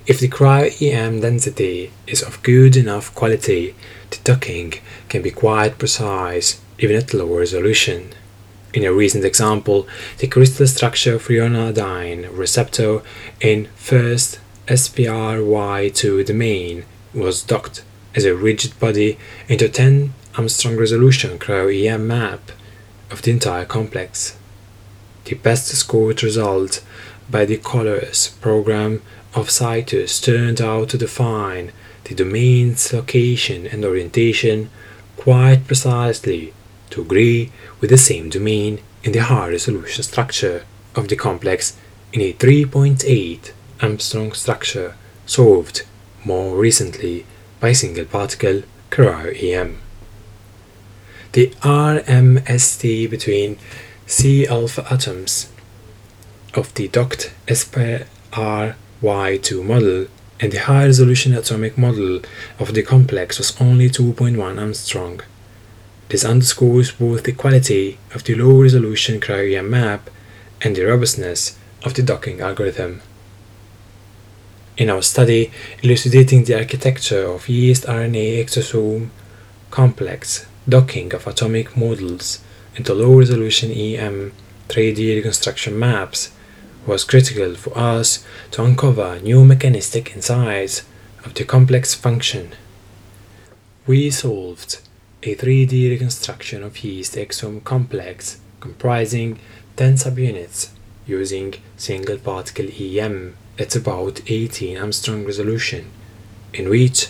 If 0.08 0.20
the 0.20 0.30
cryo-EM 0.30 1.20
density 1.20 1.92
is 2.08 2.24
of 2.24 2.42
good 2.42 2.76
enough 2.76 3.14
quality, 3.14 3.76
the 4.10 4.18
docking 4.24 4.74
can 5.10 5.22
be 5.22 5.32
quite 5.32 5.78
precise 5.78 6.60
even 6.80 6.96
at 6.96 7.14
low 7.14 7.38
resolution. 7.38 8.14
In 8.74 8.86
a 8.86 8.94
recent 8.94 9.26
example, 9.26 9.86
the 10.20 10.28
crystal 10.28 10.66
structure 10.66 11.16
of 11.16 11.28
ryanodine 11.28 12.30
receptor 12.32 13.02
in 13.42 13.68
first 13.76 14.40
SPRY2 14.68 16.26
domain 16.26 16.86
was 17.14 17.44
docked 17.44 17.84
as 18.16 18.24
a 18.24 18.36
rigid 18.36 18.80
body 18.80 19.18
into 19.50 19.68
10 19.68 20.14
Angstrom 20.36 20.80
resolution 20.80 21.38
cryo-EM 21.38 22.08
map 22.08 22.52
of 23.10 23.22
the 23.22 23.32
entire 23.32 23.66
complex. 23.66 24.38
The 25.26 25.36
best 25.36 25.68
scored 25.68 26.24
result 26.24 26.82
by 27.30 27.44
the 27.44 27.58
colores 27.58 28.40
program 28.40 29.02
of 29.36 29.50
Situs 29.50 30.22
turned 30.22 30.62
out 30.62 30.90
to 30.90 30.98
define 30.98 31.74
the 32.06 32.16
domain's 32.16 32.94
location 32.94 33.68
and 33.68 33.84
orientation 33.84 34.70
quite 35.18 35.68
precisely 35.68 36.54
to 36.92 37.02
agree 37.02 37.52
with 37.82 37.90
the 37.90 37.98
same 37.98 38.30
domain 38.30 38.80
in 39.04 39.12
the 39.12 39.20
high 39.20 39.50
resolution 39.50 40.04
structure 40.04 40.64
of 40.96 41.10
the 41.10 41.16
complex 41.16 41.76
in 42.14 42.22
a 42.22 42.32
3.8 42.34 43.52
Angstrom 43.80 44.36
structure 44.36 44.96
solved 45.26 45.84
more 46.24 46.56
recently 46.56 47.26
by 47.60 47.74
single 47.74 48.06
particle 48.06 48.62
cryo-EM. 48.92 49.82
The 51.32 51.48
RMSD 51.62 53.10
between 53.10 53.58
C 54.06 54.46
alpha 54.46 54.86
atoms 54.92 55.50
of 56.54 56.74
the 56.76 56.90
docked 56.90 57.34
SPRY2 57.48 58.06
model 59.64 60.08
and 60.40 60.52
the 60.52 60.60
high 60.60 60.86
resolution 60.86 61.34
atomic 61.34 61.78
model 61.78 62.22
of 62.60 62.74
the 62.74 62.84
complex 62.84 63.38
was 63.38 63.60
only 63.62 63.90
2.1 63.90 64.36
Angstrom. 64.36 65.22
This 66.12 66.26
underscores 66.26 66.92
both 66.92 67.24
the 67.24 67.32
quality 67.32 67.98
of 68.14 68.26
the 68.26 68.36
low 68.36 68.62
resolution 68.62 69.22
cryo-EM 69.22 69.70
map 69.70 70.10
and 70.60 70.76
the 70.76 70.84
robustness 70.84 71.58
of 71.86 71.94
the 71.94 72.04
docking 72.04 72.42
algorithm. 72.42 73.02
In 74.76 74.90
our 74.90 75.04
study 75.04 75.52
elucidating 75.82 76.44
the 76.44 76.58
architecture 76.58 77.24
of 77.24 77.48
yeast 77.48 77.86
RNA 77.86 78.44
exosome 78.44 79.08
complex 79.70 80.46
docking 80.68 81.14
of 81.14 81.28
atomic 81.28 81.78
models 81.78 82.42
into 82.76 82.94
low 82.94 83.18
resolution 83.18 83.72
EM 83.72 84.34
3D 84.68 85.16
reconstruction 85.16 85.80
maps 85.80 86.34
was 86.86 87.06
critical 87.06 87.56
for 87.56 87.78
us 87.78 88.26
to 88.52 88.62
uncover 88.66 89.18
new 89.22 89.46
mechanistic 89.46 90.14
insights 90.14 90.84
of 91.24 91.36
the 91.36 91.46
complex 91.46 91.94
function. 91.96 92.52
We 93.88 94.12
solved 94.12 94.82
a 95.24 95.36
3D 95.36 95.92
reconstruction 95.92 96.64
of 96.64 96.84
yeast 96.84 97.14
exome 97.16 97.64
complex 97.64 98.40
comprising 98.60 99.38
10 99.76 99.94
subunits 99.94 100.70
using 101.06 101.54
single 101.78 102.18
particle 102.18 102.68
EM 102.80 103.36
at 103.60 103.76
about 103.76 104.22
18 104.28 104.78
Angstrom 104.78 105.26
resolution, 105.26 105.92
in 106.54 106.70
which 106.70 107.10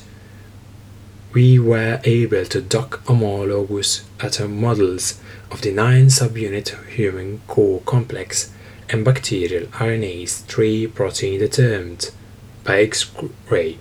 we 1.32 1.58
were 1.58 2.02
able 2.04 2.44
to 2.44 2.62
dock 2.62 3.06
homologous 3.06 4.04
atom 4.20 4.60
models 4.60 5.22
of 5.50 5.62
the 5.62 5.72
9 5.72 6.08
subunit 6.08 6.70
human 6.90 7.40
core 7.48 7.80
complex 7.86 8.52
and 8.90 9.06
bacterial 9.06 9.68
RNase 9.68 10.44
3 10.44 10.88
protein 10.88 11.40
determined 11.40 12.12
by 12.66 12.82
X-ray 12.82 13.78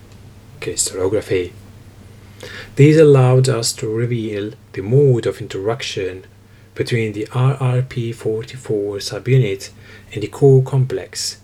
crystallography. 0.60 1.52
These 2.76 2.97
allowed 2.97 3.49
us 3.49 3.73
to 3.75 3.88
reveal 3.88 4.52
the 4.73 4.82
mode 4.82 5.26
of 5.26 5.40
interaction 5.40 6.25
between 6.75 7.12
the 7.12 7.26
RRP44 7.26 9.00
subunit 9.00 9.70
and 10.12 10.23
the 10.23 10.28
core 10.28 10.62
complex 10.62 11.38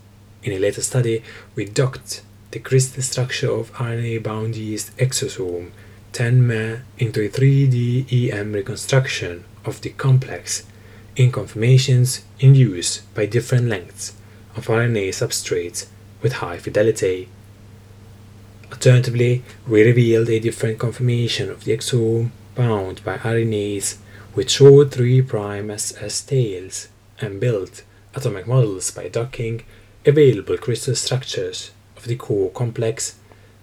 In 0.47 0.53
a 0.53 0.61
later 0.61 0.81
study, 0.81 1.25
we 1.57 1.65
docked 1.65 2.23
the 2.53 2.61
crystal 2.61 3.03
structure 3.03 3.51
of 3.51 3.73
RNA 3.73 4.23
bound 4.23 4.55
yeast 4.55 4.97
exosome 4.97 5.73
10 6.13 6.85
into 6.99 7.21
a 7.21 7.29
3D 7.29 8.33
EM 8.33 8.53
reconstruction 8.53 9.45
of 9.65 9.81
the 9.81 9.91
complex 9.91 10.65
in 11.17 11.33
conformations 11.33 12.23
induced 12.39 13.13
by 13.13 13.27
different 13.27 13.67
lengths 13.67 14.15
of 14.55 14.69
RNA 14.69 15.09
substrates 15.09 15.87
with 16.23 16.35
high 16.35 16.59
fidelity. 16.59 17.29
Alternatively, 18.73 19.43
we 19.67 19.83
revealed 19.83 20.29
a 20.29 20.41
different 20.41 20.79
conformation 20.79 21.51
of 21.51 21.65
the 21.65 21.77
exome 21.77 22.31
bound 22.55 23.05
by 23.05 23.17
RNAs 23.19 23.99
which 24.35 24.51
showed 24.51 24.93
3' 24.93 25.23
SS 25.23 26.21
tails 26.23 26.89
and 27.21 27.41
built 27.41 27.83
atomic 28.15 28.47
models 28.47 28.91
by 28.91 29.09
docking 29.09 29.63
available 30.05 30.59
crystal 30.59 30.95
structures 30.95 31.71
of 31.97 32.05
the 32.05 32.17
core 32.17 32.51
complex 32.51 33.17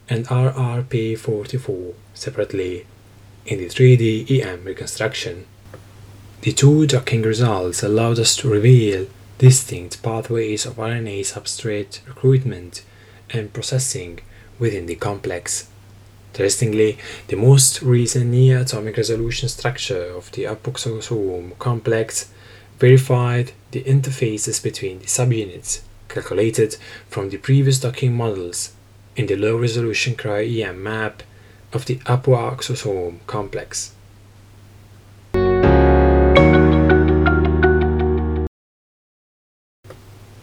and 0.10 0.26
RRP44 0.28 1.94
separately 2.14 2.86
in 3.46 3.60
the 3.60 3.68
3D 3.68 4.30
EM 4.42 4.64
reconstruction. 4.64 5.46
The 6.42 6.52
two 6.52 6.88
docking 6.88 7.22
results 7.22 7.84
allowed 7.84 8.20
us 8.20 8.36
to 8.38 8.50
reveal 8.50 9.08
distinct 9.38 10.02
pathways 10.04 10.66
of 10.66 10.76
RNA 10.76 11.22
substrate 11.22 12.06
recruitment 12.08 12.84
and 13.30 13.54
processing 13.54 14.20
within 14.60 14.86
the 14.86 14.96
complex. 14.96 15.70
Interestingly, 16.34 16.98
the 17.28 17.36
most 17.36 17.82
recent 17.82 18.28
near 18.28 18.60
atomic 18.60 18.98
resolution 18.98 19.50
structure 19.50 20.06
of 20.06 20.32
the 20.32 20.44
apoxosome 20.46 21.58
complex 21.60 22.32
verified 22.80 23.52
the 23.72 23.84
interfaces 23.84 24.62
between 24.62 25.00
the 25.00 25.06
subunits 25.06 25.82
calculated 26.10 26.76
from 27.10 27.30
the 27.30 27.38
previous 27.38 27.80
docking 27.80 28.16
models 28.16 28.74
in 29.16 29.28
the 29.28 29.36
low 29.36 29.58
resolution 29.58 30.16
cryo-EM 30.16 30.82
map 30.82 31.24
of 31.72 31.86
the 31.86 31.98
apoxosome 31.98 33.20
complex. 33.28 33.94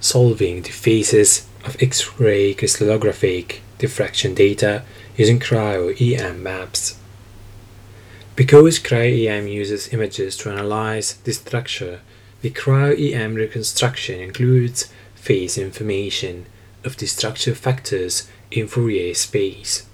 solving 0.00 0.62
the 0.62 0.70
phases 0.70 1.46
of 1.64 1.76
X-ray 1.80 2.54
crystallographic 2.54 3.60
diffraction 3.80 4.34
data 4.34 4.84
using 5.16 5.40
cryo-EM 5.40 6.40
maps. 6.42 6.96
Because 8.36 8.78
cryo-EM 8.78 9.48
uses 9.48 9.92
images 9.92 10.36
to 10.38 10.50
analyze 10.50 11.14
the 11.24 11.32
structure, 11.32 12.00
the 12.42 12.50
cryo-EM 12.50 13.34
reconstruction 13.34 14.20
includes 14.20 14.90
phase 15.14 15.58
information 15.58 16.46
of 16.84 16.96
the 16.96 17.06
structure 17.06 17.54
factors 17.54 18.28
in 18.50 18.66
Fourier 18.66 19.14
space. 19.14 19.86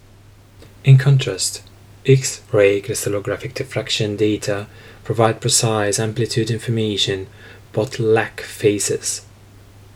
In 0.84 0.98
contrast, 0.98 1.62
X-ray 2.04 2.80
crystallographic 2.82 3.54
diffraction 3.54 4.16
data 4.16 4.68
provide 5.02 5.40
precise 5.40 5.98
amplitude 5.98 6.50
information 6.50 7.26
but 7.72 7.98
lack 7.98 8.40
phases. 8.40 9.26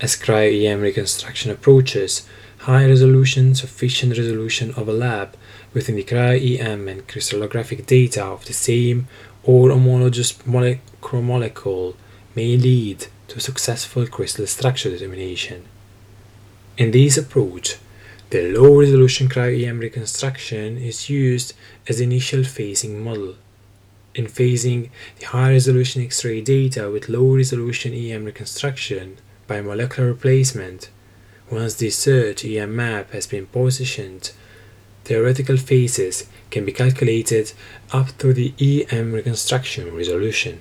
As 0.01 0.17
cryo-EM 0.17 0.81
reconstruction 0.81 1.51
approaches, 1.51 2.27
high 2.61 2.87
resolution, 2.87 3.55
sufficient 3.55 4.17
resolution 4.17 4.75
overlap 4.77 5.37
within 5.73 5.97
the 5.97 6.05
cryo-EM 6.05 6.89
and 6.89 7.09
crystallographic 7.09 7.87
data 7.87 8.25
of 8.25 8.45
the 8.45 8.53
same 8.53 9.09
or 9.43 9.71
homologous 9.71 10.33
macromolecule 10.43 11.95
may 12.35 12.57
lead 12.57 13.07
to 13.29 13.41
successful 13.41 14.07
crystal 14.07 14.47
structure 14.47 14.91
determination. 14.91 15.65
In 16.77 16.91
this 16.91 17.17
approach, 17.17 17.77
the 18.31 18.53
low 18.53 18.79
resolution 18.79 19.29
cryo-EM 19.29 19.81
reconstruction 19.81 20.79
is 20.79 21.09
used 21.09 21.55
as 21.89 22.01
initial 22.01 22.41
phasing 22.41 23.01
model. 23.01 23.37
In 24.15 24.27
phasing 24.27 24.91
the 25.19 25.27
high 25.27 25.53
resolution 25.53 26.03
X-ray 26.03 26.41
data 26.41 26.91
with 26.91 27.09
low 27.09 27.37
resolution 27.37 27.95
EM 27.95 28.25
reconstruction, 28.25 29.17
by 29.51 29.61
molecular 29.61 30.09
replacement. 30.09 30.91
Once 31.51 31.75
the 31.75 31.91
search 31.91 32.45
EM 32.45 32.77
map 32.77 33.11
has 33.11 33.27
been 33.27 33.47
positioned, 33.47 34.31
theoretical 35.05 35.57
phases 35.57 36.29
can 36.51 36.65
be 36.65 36.71
calculated 36.71 37.53
up 37.93 38.17
to 38.19 38.33
the 38.33 38.55
EM 38.61 39.13
reconstruction 39.13 39.93
resolution. 39.93 40.61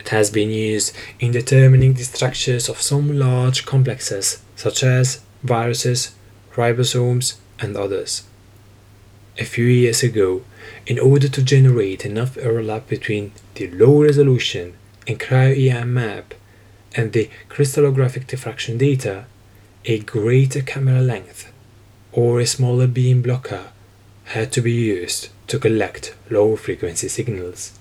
It 0.00 0.08
has 0.08 0.30
been 0.30 0.48
used 0.48 0.96
in 1.20 1.32
determining 1.32 1.92
the 1.92 2.04
structures 2.04 2.70
of 2.70 2.80
some 2.80 3.18
large 3.18 3.66
complexes 3.66 4.40
such 4.54 4.82
as 4.82 5.20
viruses, 5.42 6.14
ribosomes, 6.54 7.36
and 7.58 7.76
others. 7.76 8.22
A 9.38 9.44
few 9.44 9.66
years 9.66 10.02
ago, 10.02 10.42
in 10.86 10.98
order 10.98 11.28
to 11.28 11.42
generate 11.42 12.06
enough 12.06 12.38
overlap 12.38 12.88
between 12.88 13.32
the 13.56 13.68
low 13.68 14.02
resolution 14.02 14.74
and 15.06 15.20
cryo-EM 15.20 15.92
map 15.92 16.32
and 16.94 17.12
the 17.12 17.28
crystallographic 17.50 18.26
diffraction 18.26 18.78
data, 18.78 19.26
a 19.88 20.00
greater 20.00 20.62
camera 20.62 21.00
length 21.00 21.52
or 22.10 22.40
a 22.40 22.46
smaller 22.46 22.88
beam 22.88 23.22
blocker 23.22 23.66
had 24.24 24.50
to 24.50 24.60
be 24.60 24.72
used 24.72 25.28
to 25.46 25.60
collect 25.60 26.12
low 26.28 26.56
frequency 26.56 27.06
signals. 27.06 27.78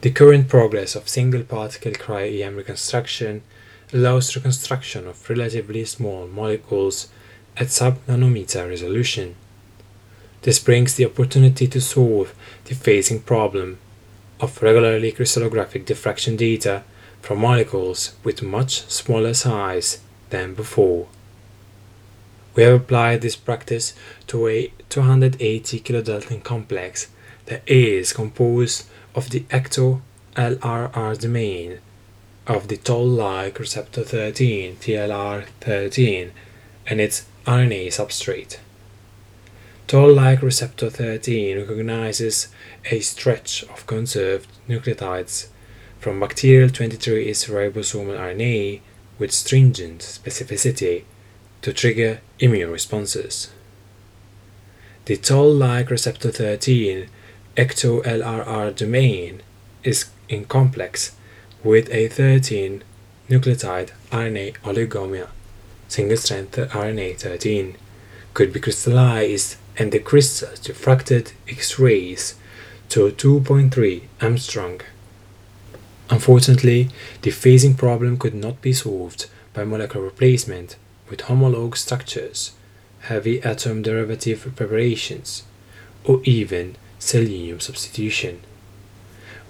The 0.00 0.10
current 0.10 0.48
progress 0.48 0.96
of 0.96 1.08
single 1.08 1.44
particle 1.44 1.92
cryo-EM 1.92 2.56
reconstruction 2.56 3.42
allows 3.92 4.34
reconstruction 4.34 5.06
of 5.06 5.30
relatively 5.30 5.84
small 5.84 6.26
molecules 6.26 7.06
at 7.56 7.70
sub-nanometer 7.70 8.68
resolution. 8.68 9.36
This 10.42 10.58
brings 10.58 10.96
the 10.96 11.06
opportunity 11.06 11.68
to 11.68 11.80
solve 11.80 12.34
the 12.64 12.74
phasing 12.74 13.24
problem 13.24 13.78
of 14.40 14.60
regularly 14.60 15.12
crystallographic 15.12 15.86
diffraction 15.86 16.34
data 16.34 16.82
from 17.22 17.38
molecules 17.38 18.16
with 18.24 18.42
much 18.42 18.90
smaller 18.90 19.34
size 19.34 20.00
than 20.30 20.54
before. 20.54 21.08
We 22.54 22.64
have 22.64 22.74
applied 22.82 23.20
this 23.20 23.36
practice 23.36 23.94
to 24.26 24.48
a 24.48 24.72
280 24.88 25.80
kilodalton 25.80 26.42
complex 26.42 27.08
that 27.46 27.62
is 27.66 28.12
composed 28.12 28.86
of 29.14 29.30
the 29.30 29.40
ecto 29.50 30.00
LRR 30.34 31.18
domain 31.18 31.78
of 32.46 32.68
the 32.68 32.76
toll-like 32.76 33.58
receptor 33.58 34.02
13 34.02 34.76
TLR13 34.76 36.30
and 36.86 37.00
its 37.00 37.26
RNA 37.46 37.88
substrate. 37.88 38.58
Toll-like 39.86 40.42
receptor 40.42 40.90
13 40.90 41.58
recognizes 41.58 42.48
a 42.90 43.00
stretch 43.00 43.62
of 43.64 43.86
conserved 43.86 44.48
nucleotides 44.68 45.48
from 45.98 46.20
bacterial 46.20 46.68
23S 46.68 47.48
ribosomal 47.48 48.18
RNA 48.18 48.80
with 49.18 49.32
stringent 49.32 50.00
specificity 50.00 51.04
to 51.62 51.72
trigger 51.72 52.20
immune 52.38 52.70
responses. 52.70 53.50
The 55.06 55.16
toll-like 55.16 55.90
receptor 55.90 56.30
13 56.30 57.08
ecto-LRR 57.56 58.76
domain 58.76 59.42
is 59.82 60.10
in 60.28 60.44
complex 60.44 61.16
with 61.64 61.90
a 61.90 62.08
13 62.08 62.84
nucleotide 63.28 63.90
RNA 64.10 64.56
oligomer, 64.58 65.28
single-strand 65.88 66.52
RNA 66.52 67.18
13, 67.18 67.76
could 68.34 68.52
be 68.52 68.60
crystallized 68.60 69.56
and 69.76 69.92
the 69.92 69.98
crystals 69.98 70.60
diffracted 70.60 71.32
X-rays 71.48 72.34
to 72.90 73.10
2.3 73.10 74.02
angstrom 74.20 74.80
Unfortunately, 76.10 76.88
the 77.22 77.30
phasing 77.30 77.76
problem 77.76 78.16
could 78.16 78.34
not 78.34 78.62
be 78.62 78.72
solved 78.72 79.26
by 79.52 79.64
molecular 79.64 80.04
replacement 80.04 80.76
with 81.10 81.20
homolog 81.20 81.76
structures, 81.76 82.52
heavy 83.00 83.42
atom 83.42 83.82
derivative 83.82 84.40
preparations, 84.42 85.42
or 86.04 86.20
even 86.24 86.76
selenium 86.98 87.60
substitution. 87.60 88.40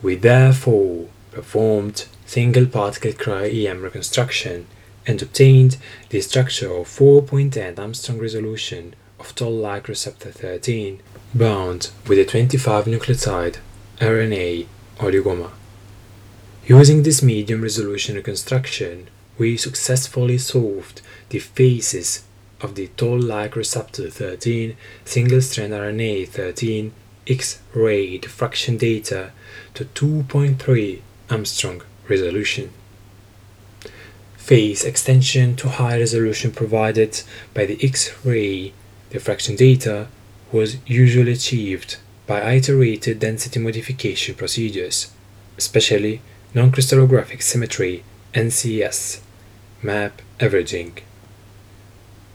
We 0.03 0.17
therefore 0.17 1.09
performed 1.31 2.07
single 2.27 2.67
particle 2.67 3.13
cryo-EM 3.13 3.83
reconstruction 3.83 4.67
and 5.07 5.23
obtained 5.23 5.77
the 6.11 6.21
structure 6.21 6.73
of 6.73 6.89
4.10 6.89 7.77
angstrom 7.77 8.21
resolution 8.21 8.95
of 9.19 9.35
toll-like 9.35 9.89
receptor 9.89 10.31
13 10.31 11.01
bound 11.35 11.91
with 12.07 12.19
a 12.19 12.25
25 12.25 12.85
nucleotide 12.85 13.59
RNA 14.01 14.67
oligomer. 14.99 15.51
Using 16.69 17.03
this 17.03 17.23
medium 17.23 17.63
resolution 17.63 18.17
reconstruction, 18.17 19.09
we 19.39 19.57
successfully 19.57 20.37
solved 20.37 21.01
the 21.31 21.39
phases 21.39 22.25
of 22.61 22.75
the 22.75 22.89
toll-like 22.89 23.57
receptor 23.57 24.11
13 24.11 24.77
single-strand 25.07 25.73
RNA 25.73 26.29
13 26.29 26.93
X-ray 27.27 28.19
diffraction 28.19 28.77
data 28.77 29.31
to 29.73 29.87
2.3 29.87 31.01
angstrom 31.31 31.81
resolution. 32.07 32.71
phase 34.37 34.85
extension 34.85 35.57
to 35.57 35.71
high 35.71 35.99
resolution 35.99 36.53
provided 36.53 37.23
by 37.55 37.65
the 37.65 37.79
X-ray 37.83 38.75
diffraction 39.09 39.57
data 39.57 40.09
was 40.53 40.77
usually 40.87 41.33
achieved 41.33 41.97
by 42.27 42.43
iterated 42.43 43.21
density 43.21 43.59
modification 43.59 44.35
procedures, 44.35 45.11
especially 45.57 46.21
non-crystallographic 46.55 47.43
symmetry 47.43 48.05
NCS 48.35 49.21
map 49.83 50.23
averaging. 50.41 50.99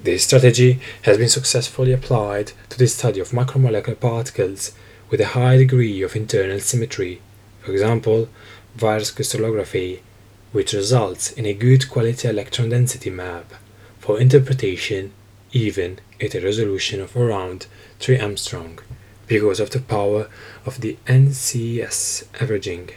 This 0.03 0.25
strategy 0.25 0.79
has 1.03 1.17
been 1.17 1.29
successfully 1.29 1.93
applied 1.93 2.51
to 2.69 2.77
the 2.77 2.87
study 2.87 3.19
of 3.19 3.29
macromolecular 3.29 3.99
particles 3.99 4.73
with 5.09 5.19
a 5.19 5.27
high 5.27 5.57
degree 5.57 6.01
of 6.01 6.15
internal 6.15 6.59
symmetry, 6.59 7.21
for 7.61 7.71
example, 7.71 8.29
virus 8.75 9.11
crystallography, 9.11 10.03
which 10.51 10.73
results 10.73 11.31
in 11.31 11.45
a 11.45 11.53
good 11.53 11.89
quality 11.89 12.27
electron 12.27 12.69
density 12.69 13.09
map 13.09 13.53
for 13.99 14.19
interpretation 14.19 15.11
even 15.53 15.99
at 16.21 16.35
a 16.35 16.41
resolution 16.41 17.01
of 17.01 17.15
around 17.15 17.67
3 17.99 18.17
angstrom 18.17 18.79
because 19.27 19.59
of 19.59 19.69
the 19.69 19.79
power 19.79 20.27
of 20.65 20.81
the 20.81 20.97
NCS 21.07 22.25
averaging. 22.41 22.89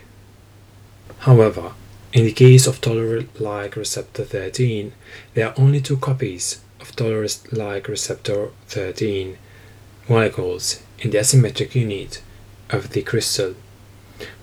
However, 1.20 1.72
in 2.12 2.24
the 2.24 2.32
case 2.32 2.66
of 2.66 2.80
toll-like 2.80 3.76
receptor 3.76 4.24
13, 4.24 4.92
there 5.34 5.48
are 5.48 5.54
only 5.58 5.80
two 5.80 5.96
copies 5.96 6.60
of 6.80 6.94
toll-like 6.94 7.88
receptor 7.88 8.50
13 8.68 9.36
molecules 10.08 10.82
in 11.00 11.10
the 11.10 11.18
asymmetric 11.18 11.74
unit 11.74 12.22
of 12.70 12.90
the 12.90 13.02
crystal, 13.02 13.54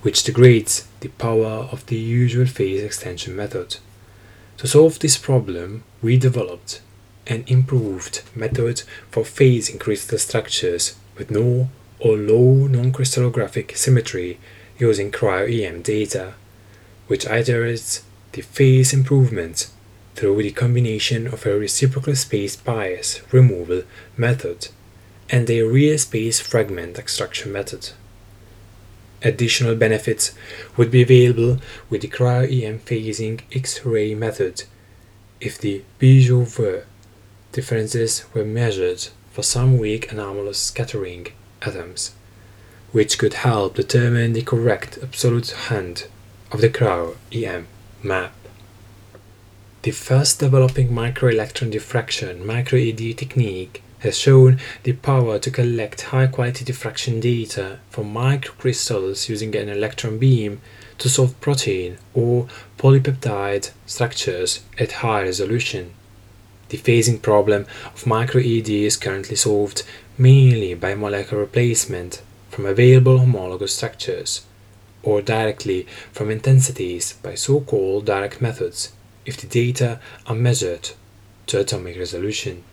which 0.02 0.22
degrades 0.22 0.86
the 1.00 1.08
power 1.08 1.68
of 1.72 1.86
the 1.86 1.96
usual 1.96 2.46
phase 2.46 2.82
extension 2.82 3.34
method. 3.34 3.78
To 4.58 4.66
solve 4.66 4.98
this 4.98 5.16
problem, 5.16 5.84
we 6.02 6.16
developed 6.16 6.80
an 7.26 7.44
improved 7.46 8.22
method 8.34 8.82
for 9.10 9.24
phasing 9.24 9.80
crystal 9.80 10.18
structures 10.18 10.96
with 11.16 11.30
no 11.30 11.70
or 11.98 12.16
low 12.16 12.66
non-crystallographic 12.66 13.76
symmetry 13.76 14.38
using 14.78 15.10
cryo-EM 15.10 15.82
data, 15.82 16.34
which 17.06 17.26
iterates 17.26 18.02
the 18.32 18.42
phase 18.42 18.92
improvement 18.92 19.70
through 20.14 20.42
the 20.42 20.50
combination 20.50 21.26
of 21.26 21.44
a 21.46 21.58
reciprocal 21.58 22.14
space 22.14 22.56
bias 22.56 23.20
removal 23.32 23.82
method 24.16 24.68
and 25.30 25.48
a 25.50 25.62
real 25.62 25.98
space 25.98 26.40
fragment 26.40 26.98
extraction 26.98 27.52
method. 27.52 27.90
Additional 29.22 29.74
benefits 29.74 30.34
would 30.76 30.90
be 30.90 31.02
available 31.02 31.58
with 31.88 32.02
the 32.02 32.08
cryo-EM 32.08 32.80
phasing 32.80 33.40
X-ray 33.54 34.14
method 34.14 34.64
if 35.40 35.58
the 35.58 35.82
Bijvoet 35.98 36.84
differences 37.52 38.24
were 38.34 38.44
measured 38.44 39.08
for 39.32 39.42
some 39.42 39.78
weak 39.78 40.12
anomalous 40.12 40.58
scattering 40.58 41.28
atoms, 41.62 42.14
which 42.92 43.18
could 43.18 43.34
help 43.34 43.74
determine 43.74 44.32
the 44.32 44.42
correct 44.42 44.98
absolute 45.02 45.50
hand 45.50 46.06
of 46.54 46.60
the 46.60 46.70
cryo-EM 46.70 47.66
map. 48.00 48.32
The 49.82 49.90
first 49.90 50.38
developing 50.38 50.90
microelectron 50.90 51.72
diffraction 51.72 52.44
microED 52.44 53.16
technique 53.16 53.82
has 53.98 54.16
shown 54.16 54.60
the 54.84 54.92
power 54.92 55.40
to 55.40 55.50
collect 55.50 56.12
high 56.12 56.28
quality 56.28 56.64
diffraction 56.64 57.18
data 57.18 57.80
from 57.90 58.14
microcrystals 58.14 59.28
using 59.28 59.56
an 59.56 59.68
electron 59.68 60.16
beam 60.16 60.60
to 60.98 61.08
solve 61.08 61.40
protein 61.40 61.98
or 62.14 62.46
polypeptide 62.78 63.72
structures 63.84 64.62
at 64.78 65.02
high 65.02 65.22
resolution. 65.22 65.92
The 66.68 66.78
phasing 66.78 67.20
problem 67.20 67.66
of 67.86 68.04
microED 68.04 68.68
is 68.68 68.96
currently 68.96 69.34
solved 69.34 69.82
mainly 70.16 70.74
by 70.74 70.94
molecular 70.94 71.42
replacement 71.42 72.22
from 72.48 72.64
available 72.64 73.18
homologous 73.18 73.74
structures 73.74 74.42
or 75.04 75.22
directly 75.22 75.86
from 76.12 76.30
intensities 76.30 77.12
by 77.22 77.34
so 77.34 77.60
called 77.60 78.06
direct 78.06 78.40
methods 78.40 78.92
if 79.24 79.36
the 79.36 79.46
data 79.46 80.00
are 80.26 80.34
measured 80.34 80.90
to 81.46 81.60
atomic 81.60 81.96
resolution. 81.98 82.64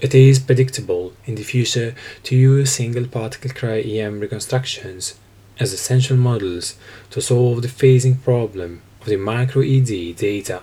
It 0.00 0.14
is 0.14 0.38
predictable 0.38 1.12
in 1.24 1.36
the 1.36 1.44
future 1.44 1.94
to 2.24 2.36
use 2.36 2.72
single 2.72 3.06
particle 3.06 3.50
cryo-EM 3.50 4.20
reconstructions 4.20 5.14
as 5.60 5.72
essential 5.72 6.16
models 6.16 6.76
to 7.10 7.22
solve 7.22 7.62
the 7.62 7.68
phasing 7.68 8.22
problem 8.22 8.82
of 9.00 9.06
the 9.06 9.16
micro-ED 9.16 10.16
data. 10.16 10.62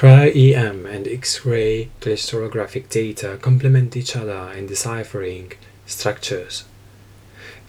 Cryo-EM 0.00 0.86
and 0.86 1.06
X-ray 1.06 1.90
crystallographic 2.00 2.88
data 2.88 3.38
complement 3.42 3.94
each 3.94 4.16
other 4.16 4.50
in 4.56 4.66
deciphering 4.66 5.52
structures. 5.84 6.64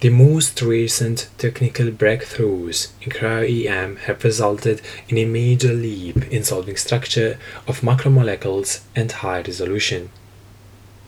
The 0.00 0.08
most 0.08 0.62
recent 0.62 1.28
technical 1.36 1.90
breakthroughs 1.90 2.92
in 3.02 3.10
cryo-EM 3.10 3.96
have 4.06 4.24
resulted 4.24 4.80
in 5.10 5.18
a 5.18 5.26
major 5.26 5.74
leap 5.74 6.26
in 6.32 6.42
solving 6.42 6.78
structure 6.78 7.38
of 7.68 7.82
macromolecules 7.82 8.80
and 8.96 9.12
high 9.12 9.42
resolution. 9.42 10.08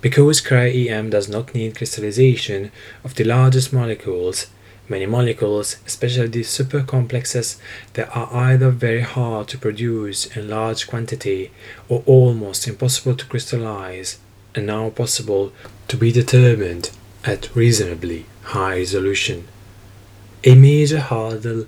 Because 0.02 0.42
cryo-EM 0.42 1.08
does 1.08 1.26
not 1.26 1.54
need 1.54 1.78
crystallization 1.78 2.70
of 3.02 3.14
the 3.14 3.24
largest 3.24 3.72
molecules, 3.72 4.48
many 4.88 5.06
molecules, 5.06 5.76
especially 5.86 6.28
the 6.28 6.40
supercomplexes, 6.40 7.58
that 7.94 8.14
are 8.16 8.28
either 8.32 8.70
very 8.70 9.00
hard 9.00 9.48
to 9.48 9.58
produce 9.58 10.26
in 10.36 10.48
large 10.48 10.86
quantity 10.86 11.50
or 11.88 12.02
almost 12.06 12.68
impossible 12.68 13.16
to 13.16 13.26
crystallize, 13.26 14.18
are 14.56 14.62
now 14.62 14.90
possible 14.90 15.52
to 15.88 15.96
be 15.96 16.12
determined 16.12 16.90
at 17.24 17.54
reasonably 17.54 18.26
high 18.42 18.76
resolution. 18.76 19.48
A 20.44 20.54
major 20.54 21.00
hurdle 21.00 21.66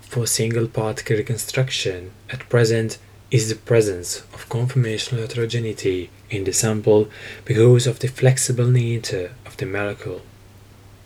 for 0.00 0.26
single 0.26 0.66
particle 0.66 1.16
reconstruction 1.16 2.10
at 2.30 2.48
present 2.48 2.98
is 3.30 3.48
the 3.48 3.54
presence 3.54 4.20
of 4.34 4.48
conformational 4.48 5.20
heterogeneity 5.20 6.10
in 6.30 6.42
the 6.42 6.52
sample 6.52 7.08
because 7.44 7.86
of 7.86 8.00
the 8.00 8.08
flexible 8.08 8.66
nature 8.66 9.32
of 9.46 9.56
the 9.58 9.66
molecule. 9.66 10.22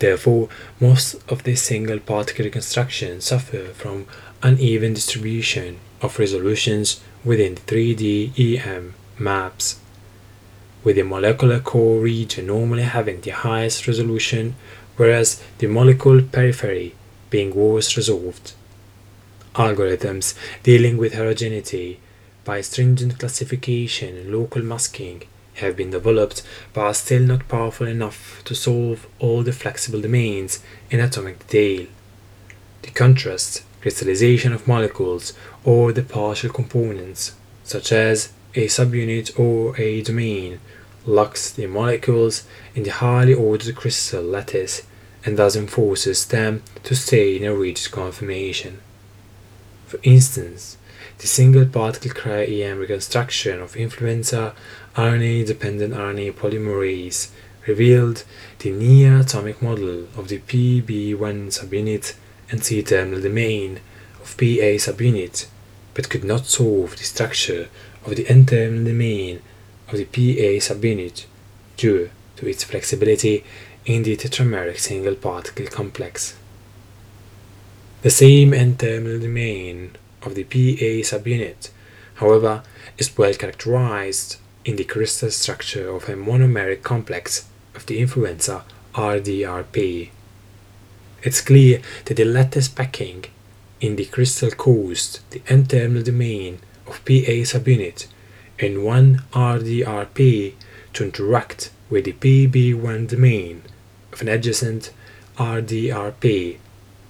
Therefore, 0.04 0.50
most 0.80 1.14
of 1.30 1.44
the 1.44 1.56
single 1.56 1.98
particle 1.98 2.44
reconstructions 2.44 3.24
suffer 3.24 3.68
from 3.72 4.06
uneven 4.42 4.92
distribution 4.92 5.78
of 6.02 6.18
resolutions 6.18 7.00
within 7.24 7.54
3D 7.54 8.38
EM 8.38 8.92
maps 9.18 9.80
with 10.84 10.96
the 10.96 11.04
molecular 11.04 11.58
core 11.58 12.00
region 12.00 12.48
normally 12.48 12.82
having 12.82 13.22
the 13.22 13.30
highest 13.30 13.88
resolution, 13.88 14.56
whereas 14.98 15.42
the 15.56 15.68
molecule 15.68 16.20
periphery 16.20 16.94
being 17.30 17.54
worst 17.54 17.96
resolved. 17.96 18.52
Algorithms 19.54 20.34
dealing 20.62 20.98
with 20.98 21.14
heterogeneity 21.14 21.98
by 22.44 22.60
stringent 22.60 23.18
classification 23.18 24.18
and 24.18 24.34
local 24.34 24.62
masking 24.62 25.22
have 25.54 25.76
been 25.76 25.90
developed 25.90 26.42
but 26.72 26.80
are 26.80 26.94
still 26.94 27.22
not 27.22 27.48
powerful 27.48 27.86
enough 27.86 28.42
to 28.44 28.54
solve 28.54 29.06
all 29.18 29.42
the 29.42 29.52
flexible 29.52 30.00
domains 30.00 30.62
in 30.90 31.00
atomic 31.00 31.46
detail. 31.46 31.86
The 32.82 32.90
contrast, 32.90 33.62
crystallization 33.80 34.52
of 34.52 34.68
molecules 34.68 35.32
or 35.64 35.92
the 35.92 36.02
partial 36.02 36.50
components, 36.50 37.34
such 37.62 37.92
as 37.92 38.32
a 38.54 38.66
subunit 38.66 39.38
or 39.38 39.78
a 39.80 40.02
domain, 40.02 40.60
locks 41.06 41.50
the 41.50 41.66
molecules 41.66 42.46
in 42.74 42.82
the 42.82 42.90
highly 42.90 43.34
ordered 43.34 43.76
crystal 43.76 44.22
lattice 44.22 44.82
and 45.24 45.36
thus 45.36 45.56
enforces 45.56 46.26
them 46.26 46.62
to 46.82 46.94
stay 46.94 47.36
in 47.36 47.44
a 47.44 47.54
rigid 47.54 47.90
conformation. 47.90 48.80
For 49.86 49.98
instance, 50.02 50.76
the 51.24 51.28
single 51.28 51.64
particle 51.64 52.10
cryo-EM 52.10 52.78
reconstruction 52.78 53.62
of 53.62 53.76
influenza 53.76 54.54
RNA 54.94 55.46
dependent 55.46 55.94
RNA 55.94 56.34
polymerase 56.34 57.30
revealed 57.66 58.24
the 58.58 58.70
near 58.70 59.20
atomic 59.20 59.62
model 59.62 60.06
of 60.18 60.28
the 60.28 60.40
PB1 60.40 61.48
subunit 61.48 62.14
and 62.50 62.62
C 62.62 62.82
terminal 62.82 63.22
domain 63.22 63.80
of 64.20 64.36
PA 64.36 64.76
subunit, 64.76 65.46
but 65.94 66.10
could 66.10 66.24
not 66.24 66.44
solve 66.44 66.98
the 66.98 67.04
structure 67.04 67.70
of 68.04 68.16
the 68.16 68.28
N 68.28 68.44
terminal 68.44 68.84
domain 68.84 69.40
of 69.88 69.96
the 69.96 70.04
PA 70.04 70.50
subunit 70.60 71.24
due 71.78 72.10
to 72.36 72.46
its 72.46 72.64
flexibility 72.64 73.44
in 73.86 74.02
the 74.02 74.14
tetrameric 74.14 74.78
single 74.78 75.14
particle 75.14 75.68
complex. 75.68 76.36
The 78.02 78.10
same 78.10 78.52
N-terminal 78.52 79.20
domain 79.20 79.96
of 80.24 80.34
the 80.34 80.44
PA 80.44 81.02
subunit, 81.08 81.70
however, 82.16 82.62
is 82.98 83.16
well 83.16 83.34
characterized 83.34 84.36
in 84.64 84.76
the 84.76 84.84
crystal 84.84 85.30
structure 85.30 85.88
of 85.90 86.08
a 86.08 86.14
monomeric 86.14 86.82
complex 86.82 87.46
of 87.74 87.86
the 87.86 87.98
influenza 87.98 88.64
RDRP. 88.94 90.10
It's 91.22 91.40
clear 91.40 91.80
that 92.04 92.16
the 92.16 92.24
lattice 92.24 92.68
packing 92.68 93.24
in 93.80 93.96
the 93.96 94.04
crystal 94.06 94.50
caused 94.50 95.20
the 95.30 95.42
N-terminal 95.48 96.02
domain 96.02 96.60
of 96.86 97.04
PA 97.04 97.36
subunit 97.44 98.06
and 98.58 98.84
one 98.84 99.22
RDRP 99.32 100.54
to 100.92 101.04
interact 101.04 101.70
with 101.90 102.04
the 102.04 102.12
PB1 102.12 103.08
domain 103.08 103.62
of 104.12 104.20
an 104.20 104.28
adjacent 104.28 104.90
RDRP, 105.36 106.58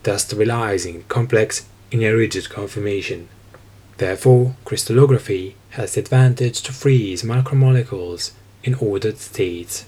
thus 0.03 0.25
stabilizing 0.25 1.05
complex 1.09 1.67
in 1.91 2.03
a 2.03 2.13
rigid 2.13 2.51
conformation. 2.51 3.29
Therefore, 3.97 4.57
crystallography 4.65 5.57
has 5.71 5.95
the 5.95 6.01
advantage 6.01 6.63
to 6.63 6.73
freeze 6.73 7.23
macromolecules 7.23 8.33
in 8.63 8.75
ordered 8.75 9.19
states. 9.19 9.85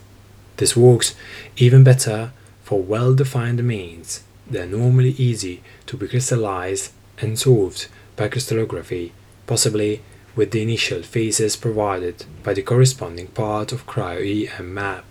This 0.57 0.77
works 0.77 1.15
even 1.57 1.85
better 1.85 2.33
for 2.63 2.83
well-defined 2.83 3.59
domains 3.59 4.23
that 4.51 4.63
are 4.63 4.67
normally 4.67 5.11
easy 5.11 5.63
to 5.87 5.97
be 5.97 6.09
crystallized 6.09 6.93
and 7.19 7.39
solved 7.39 7.89
by 8.17 8.29
crystallography, 8.29 9.13
possibly 9.47 10.03
with 10.35 10.51
the 10.51 10.63
initial 10.63 11.03
phases 11.03 11.57
provided 11.57 12.25
by 12.43 12.53
the 12.55 12.63
corresponding 12.63 13.29
part 13.29 13.73
of 13.73 13.87
cryo-EM 13.87 14.75
map. 14.75 15.05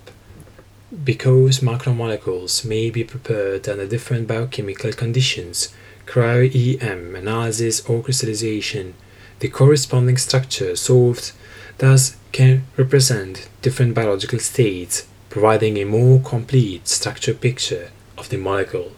Because 1.04 1.60
macromolecules 1.60 2.64
may 2.64 2.90
be 2.90 3.04
prepared 3.04 3.68
under 3.68 3.88
different 3.88 4.28
biochemical 4.28 4.94
conditions, 4.94 5.74
cryo-EM 6.06 7.16
analysis 7.16 7.88
or 7.90 8.02
crystallization, 8.04 8.94
the 9.40 9.50
corresponding 9.50 10.18
structure 10.18 10.76
solved 10.76 11.32
thus 11.78 12.16
can 12.32 12.64
represent 12.78 13.50
different 13.62 13.94
biological 13.94 14.40
states, 14.40 15.08
providing 15.30 15.78
a 15.78 15.86
more 15.86 16.20
complete 16.20 16.88
structure 16.88 17.34
picture 17.34 17.90
of 18.18 18.30
the 18.30 18.38
molecule. 18.38 18.92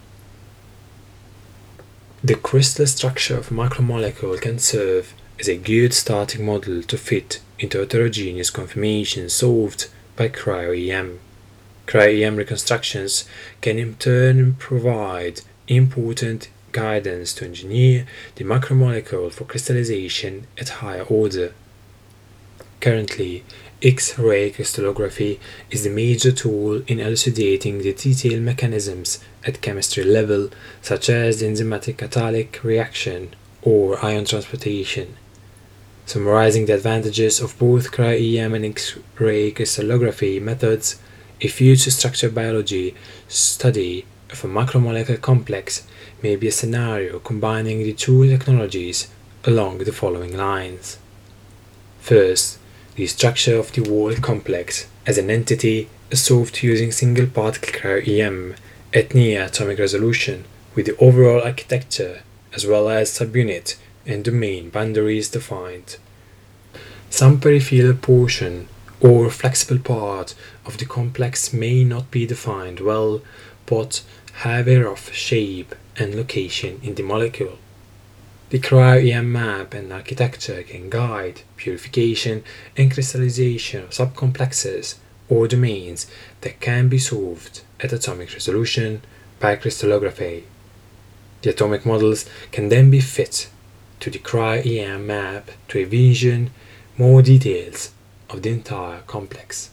The 2.23 2.35
crystal 2.35 2.87
structure 2.87 3.37
of 3.37 3.51
a 3.51 3.53
macromolecule 3.53 4.41
can 4.41 4.59
serve 4.59 5.13
as 5.39 5.47
a 5.47 5.55
good 5.55 5.93
starting 5.93 6.45
model 6.45 6.81
to 6.83 6.97
fit 6.97 7.39
into 7.59 7.79
heterogeneous 7.79 8.49
conformations 8.49 9.33
solved 9.33 9.87
by 10.15 10.29
cryo-EM. 10.29 11.19
Cryo-EM 11.85 12.35
reconstructions 12.35 13.25
can 13.61 13.77
in 13.79 13.95
turn 13.95 14.55
provide 14.55 15.41
important 15.67 16.49
guidance 16.83 17.33
to 17.33 17.45
engineer 17.45 18.05
the 18.35 18.43
macromolecule 18.43 19.31
for 19.31 19.45
crystallization 19.45 20.47
at 20.61 20.77
higher 20.81 21.03
order. 21.19 21.53
Currently, 22.81 23.43
X-ray 23.81 24.51
crystallography 24.51 25.39
is 25.71 25.83
the 25.83 25.89
major 25.89 26.31
tool 26.31 26.81
in 26.87 26.99
elucidating 26.99 27.75
the 27.79 27.93
detailed 27.93 28.43
mechanisms 28.43 29.19
at 29.47 29.61
chemistry 29.61 30.03
level, 30.03 30.49
such 30.81 31.09
as 31.09 31.39
the 31.39 31.47
enzymatic 31.47 31.97
catalytic 31.97 32.63
reaction 32.63 33.35
or 33.61 34.03
ion 34.03 34.25
transportation 34.25 35.17
summarizing 36.07 36.65
the 36.65 36.73
advantages 36.73 37.41
of 37.41 37.59
both 37.59 37.91
cryo-EM 37.91 38.53
and 38.53 38.63
X-ray 38.63 39.51
crystallography 39.51 40.39
methods, 40.39 41.01
a 41.41 41.49
future 41.49 41.91
structure 41.91 42.29
biology 42.29 42.95
study 43.27 44.05
of 44.31 44.41
a 44.45 44.47
macromolecular 44.47 45.19
complex 45.19 45.85
may 46.21 46.35
be 46.35 46.47
a 46.47 46.51
scenario 46.51 47.19
combining 47.19 47.79
the 47.79 47.93
two 47.93 48.27
technologies 48.27 49.09
along 49.43 49.79
the 49.79 49.91
following 49.91 50.35
lines. 50.35 50.97
First, 51.99 52.59
the 52.95 53.07
structure 53.07 53.57
of 53.57 53.71
the 53.71 53.83
whole 53.87 54.15
complex 54.15 54.87
as 55.05 55.17
an 55.17 55.29
entity 55.29 55.89
is 56.09 56.23
solved 56.23 56.63
using 56.63 56.91
single 56.91 57.27
particle 57.27 57.71
cryo-EM 57.71 58.55
at 58.93 59.13
near 59.13 59.43
atomic 59.43 59.77
resolution 59.77 60.45
with 60.73 60.85
the 60.85 60.97
overall 60.97 61.41
architecture 61.43 62.21
as 62.53 62.65
well 62.65 62.89
as 62.89 63.11
subunit 63.11 63.75
and 64.05 64.23
domain 64.23 64.69
boundaries 64.69 65.29
defined. 65.29 65.97
Some 67.09 67.39
peripheral 67.39 67.93
portion 67.93 68.67
or 68.99 69.29
flexible 69.29 69.79
part 69.79 70.33
of 70.65 70.77
the 70.77 70.85
complex 70.85 71.53
may 71.53 71.83
not 71.83 72.09
be 72.09 72.25
defined 72.25 72.79
well, 72.79 73.21
but 73.65 74.03
have 74.43 74.67
a 74.67 74.79
rough 74.79 75.13
shape 75.13 75.75
and 75.97 76.15
location 76.15 76.79
in 76.83 76.95
the 76.95 77.03
molecule. 77.03 77.57
The 78.49 78.59
cryo-EM 78.59 79.31
map 79.31 79.73
and 79.73 79.91
architecture 79.91 80.63
can 80.63 80.89
guide 80.89 81.41
purification 81.57 82.43
and 82.77 82.91
crystallization 82.91 83.83
of 83.83 83.89
subcomplexes 83.89 84.95
or 85.27 85.47
domains 85.47 86.07
that 86.41 86.61
can 86.61 86.87
be 86.87 86.97
solved 86.97 87.61
at 87.81 87.91
atomic 87.91 88.31
resolution 88.33 89.01
by 89.39 89.55
crystallography. 89.57 90.45
The 91.41 91.49
atomic 91.49 91.85
models 91.85 92.25
can 92.51 92.69
then 92.69 92.89
be 92.89 93.01
fit 93.01 93.49
to 93.99 94.09
the 94.09 94.19
cryo-EM 94.19 95.05
map 95.05 95.51
to 95.67 95.81
envision 95.81 96.51
more 96.97 97.21
details 97.21 97.91
of 98.29 98.41
the 98.41 98.49
entire 98.49 99.01
complex. 99.01 99.69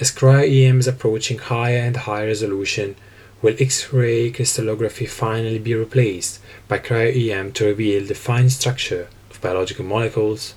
As 0.00 0.10
cryo-EM 0.10 0.80
is 0.80 0.88
approaching 0.88 1.38
higher 1.38 1.78
and 1.78 1.96
higher 1.96 2.26
resolution, 2.26 2.96
will 3.42 3.56
X-ray 3.58 4.30
crystallography 4.30 5.06
finally 5.06 5.58
be 5.58 5.74
replaced 5.74 6.40
by 6.68 6.78
cryo-EM 6.78 7.52
to 7.52 7.66
reveal 7.66 8.04
the 8.04 8.14
fine 8.14 8.50
structure 8.50 9.08
of 9.30 9.40
biological 9.40 9.84
molecules? 9.84 10.54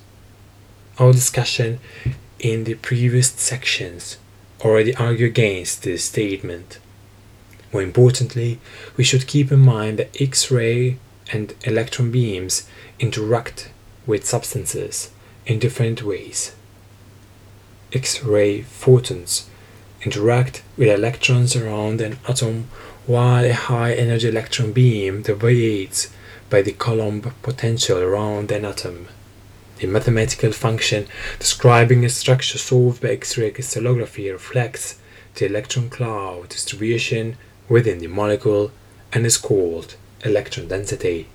Our 0.98 1.12
discussion 1.12 1.78
in 2.38 2.64
the 2.64 2.74
previous 2.74 3.28
sections 3.32 4.16
already 4.62 4.94
argue 4.96 5.26
against 5.26 5.82
this 5.82 6.04
statement. 6.04 6.78
More 7.72 7.82
importantly, 7.82 8.58
we 8.96 9.04
should 9.04 9.26
keep 9.26 9.52
in 9.52 9.60
mind 9.60 9.98
that 9.98 10.20
X-ray 10.20 10.98
and 11.32 11.54
electron 11.64 12.10
beams 12.10 12.66
interact 12.98 13.70
with 14.06 14.26
substances 14.26 15.10
in 15.46 15.58
different 15.58 16.02
ways. 16.02 16.54
X-ray 17.92 18.62
photons 18.62 19.49
interact 20.02 20.62
with 20.76 20.88
electrons 20.88 21.54
around 21.54 22.00
an 22.00 22.18
atom 22.28 22.68
while 23.06 23.44
a 23.44 23.52
high 23.52 23.92
energy 23.92 24.28
electron 24.28 24.72
beam 24.72 25.22
deviates 25.22 26.12
by 26.48 26.62
the 26.62 26.72
Coulomb 26.72 27.20
potential 27.42 27.98
around 27.98 28.50
an 28.50 28.64
atom. 28.64 29.08
The 29.78 29.86
mathematical 29.86 30.52
function 30.52 31.06
describing 31.38 32.04
a 32.04 32.08
structure 32.08 32.58
solved 32.58 33.00
by 33.02 33.08
X-ray 33.10 33.52
crystallography 33.52 34.30
reflects 34.30 34.98
the 35.34 35.46
electron 35.46 35.88
cloud 35.88 36.50
distribution 36.50 37.36
within 37.68 37.98
the 37.98 38.08
molecule 38.08 38.72
and 39.12 39.24
is 39.24 39.38
called 39.38 39.96
electron 40.22 40.68
density. 40.68 41.28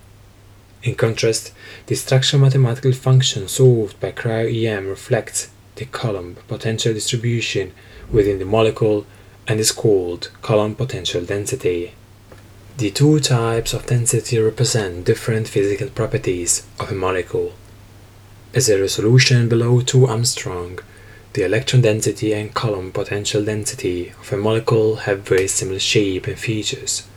In 0.83 0.93
contrast, 0.93 1.51
the 1.87 1.95
structural 1.95 2.43
mathematical 2.43 2.91
function 2.91 3.47
solved 3.47 3.99
by 3.99 4.11
cryo-EM 4.11 4.87
reflects 4.87 5.49
the 5.77 5.85
Coulomb 5.85 6.37
potential 6.47 6.93
distribution 6.93 7.73
within 8.11 8.39
the 8.39 8.45
molecule 8.45 9.05
and 9.47 9.59
is 9.59 9.71
called 9.71 10.31
Coulomb 10.41 10.75
potential 10.75 11.23
density. 11.23 11.93
The 12.77 12.91
two 12.91 13.19
types 13.19 13.73
of 13.73 13.85
density 13.85 14.37
represent 14.39 15.05
different 15.05 15.47
physical 15.47 15.89
properties 15.89 16.65
of 16.79 16.91
a 16.91 16.95
molecule. 16.95 17.53
As 18.53 18.69
a 18.69 18.79
resolution 18.79 19.47
below 19.47 19.81
2 19.81 20.07
Angstrom, 20.07 20.81
the 21.33 21.43
electron 21.43 21.81
density 21.81 22.33
and 22.33 22.53
Coulomb 22.53 22.91
potential 22.91 23.43
density 23.43 24.09
of 24.09 24.31
a 24.31 24.37
molecule 24.37 24.95
have 25.07 25.21
very 25.21 25.47
similar 25.47 25.79
shape 25.79 26.27
and 26.27 26.39
features. 26.39 27.07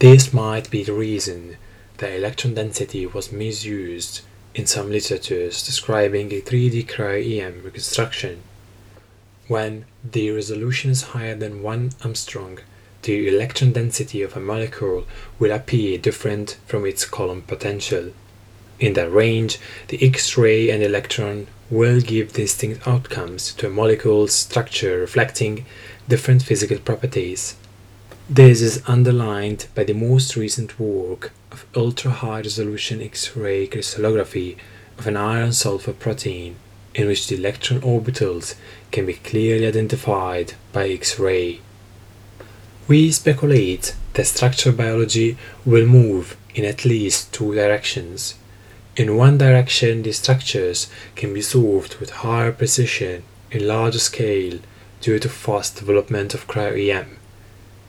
This 0.00 0.32
might 0.32 0.70
be 0.70 0.82
the 0.82 0.92
reason 0.92 1.56
that 1.98 2.14
electron 2.14 2.54
density 2.54 3.06
was 3.06 3.32
misused 3.32 4.22
in 4.54 4.66
some 4.66 4.90
literatures 4.90 5.64
describing 5.64 6.32
a 6.32 6.40
3D 6.40 6.86
cryo-EM 6.86 7.62
reconstruction. 7.62 8.42
When 9.46 9.84
the 10.02 10.30
resolution 10.30 10.90
is 10.90 11.12
higher 11.12 11.34
than 11.34 11.62
1 11.62 11.90
Angstrom, 12.00 12.60
the 13.02 13.28
electron 13.28 13.72
density 13.72 14.22
of 14.22 14.34
a 14.34 14.40
molecule 14.40 15.06
will 15.38 15.52
appear 15.52 15.98
different 15.98 16.56
from 16.66 16.86
its 16.86 17.04
Coulomb 17.04 17.42
potential. 17.42 18.12
In 18.80 18.94
that 18.94 19.12
range, 19.12 19.58
the 19.88 20.02
X-ray 20.02 20.70
and 20.70 20.82
electron 20.82 21.46
will 21.68 22.00
give 22.00 22.32
distinct 22.32 22.88
outcomes 22.88 23.52
to 23.54 23.66
a 23.66 23.70
molecule's 23.70 24.32
structure 24.32 25.00
reflecting 25.00 25.66
different 26.08 26.42
physical 26.42 26.78
properties. 26.78 27.54
This 28.30 28.62
is 28.62 28.82
underlined 28.86 29.66
by 29.74 29.84
the 29.84 29.92
most 29.92 30.36
recent 30.36 30.80
work 30.80 31.32
of 31.52 31.66
ultra-high 31.76 32.40
resolution 32.40 33.02
X-ray 33.02 33.66
crystallography 33.66 34.56
of 34.96 35.06
an 35.06 35.18
iron 35.18 35.52
sulfur 35.52 35.92
protein 35.92 36.56
in 36.94 37.06
which 37.06 37.26
the 37.26 37.36
electron 37.36 37.80
orbitals 37.80 38.54
can 38.92 39.06
be 39.06 39.14
clearly 39.14 39.66
identified 39.66 40.54
by 40.72 40.88
X-ray. 40.88 41.60
We 42.86 43.10
speculate 43.10 43.96
that 44.12 44.26
structural 44.26 44.76
biology 44.76 45.36
will 45.64 45.86
move 45.86 46.36
in 46.54 46.64
at 46.64 46.84
least 46.84 47.32
two 47.32 47.54
directions. 47.54 48.36
In 48.96 49.16
one 49.16 49.38
direction, 49.38 50.02
the 50.02 50.12
structures 50.12 50.88
can 51.16 51.34
be 51.34 51.42
solved 51.42 51.96
with 51.96 52.10
higher 52.10 52.52
precision 52.52 53.24
in 53.50 53.66
larger 53.66 53.98
scale 53.98 54.60
due 55.00 55.18
to 55.18 55.28
fast 55.28 55.76
development 55.76 56.34
of 56.34 56.46
cryo-EM. 56.46 57.16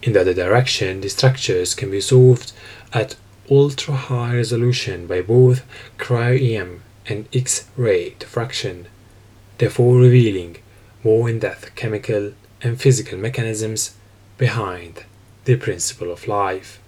In 0.02 0.13
the 0.13 0.22
other 0.22 0.34
direction, 0.34 1.02
the 1.02 1.10
structures 1.10 1.76
can 1.76 1.91
be 1.91 2.02
solved 2.02 2.54
at 2.94 3.15
ultra 3.50 3.94
high 3.94 4.36
resolution 4.36 5.08
by 5.08 5.22
both 5.22 5.63
cryo-EM 5.98 6.82
and 7.08 7.28
X-ray 7.34 8.15
diffraction, 8.18 8.88
therefore 9.58 9.98
revealing 9.98 10.58
more 11.04 11.30
in-depth 11.30 11.76
chemical 11.76 12.34
and 12.62 12.80
physical 12.82 13.18
mechanisms 13.18 13.96
behind 14.38 15.06
the 15.46 15.56
principle 15.56 16.12
of 16.12 16.28
life. 16.28 16.80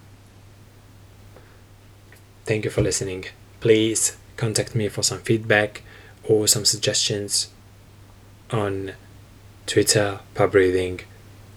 Thank 2.45 2.65
you 2.65 2.71
for 2.71 2.81
listening. 2.81 3.25
Please 3.59 4.17
contact 4.35 4.75
me 4.75 4.89
for 4.89 5.03
some 5.03 5.19
feedback 5.19 5.83
or 6.23 6.47
some 6.47 6.65
suggestions 6.65 7.49
on 8.51 8.93
Twitter, 9.65 10.19
pub 10.33 10.55
reading, 10.55 11.01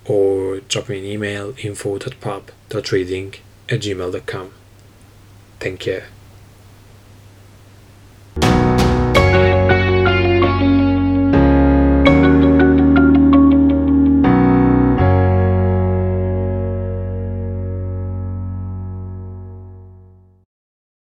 or 0.05 0.61
drop 0.61 0.88
me 0.88 0.99
an 0.99 1.05
email 1.05 1.55
info.pub.reading 1.59 3.35
at 3.68 3.81
gmail.com. 3.81 4.51
Thank 5.61 5.87
you. 5.87 6.03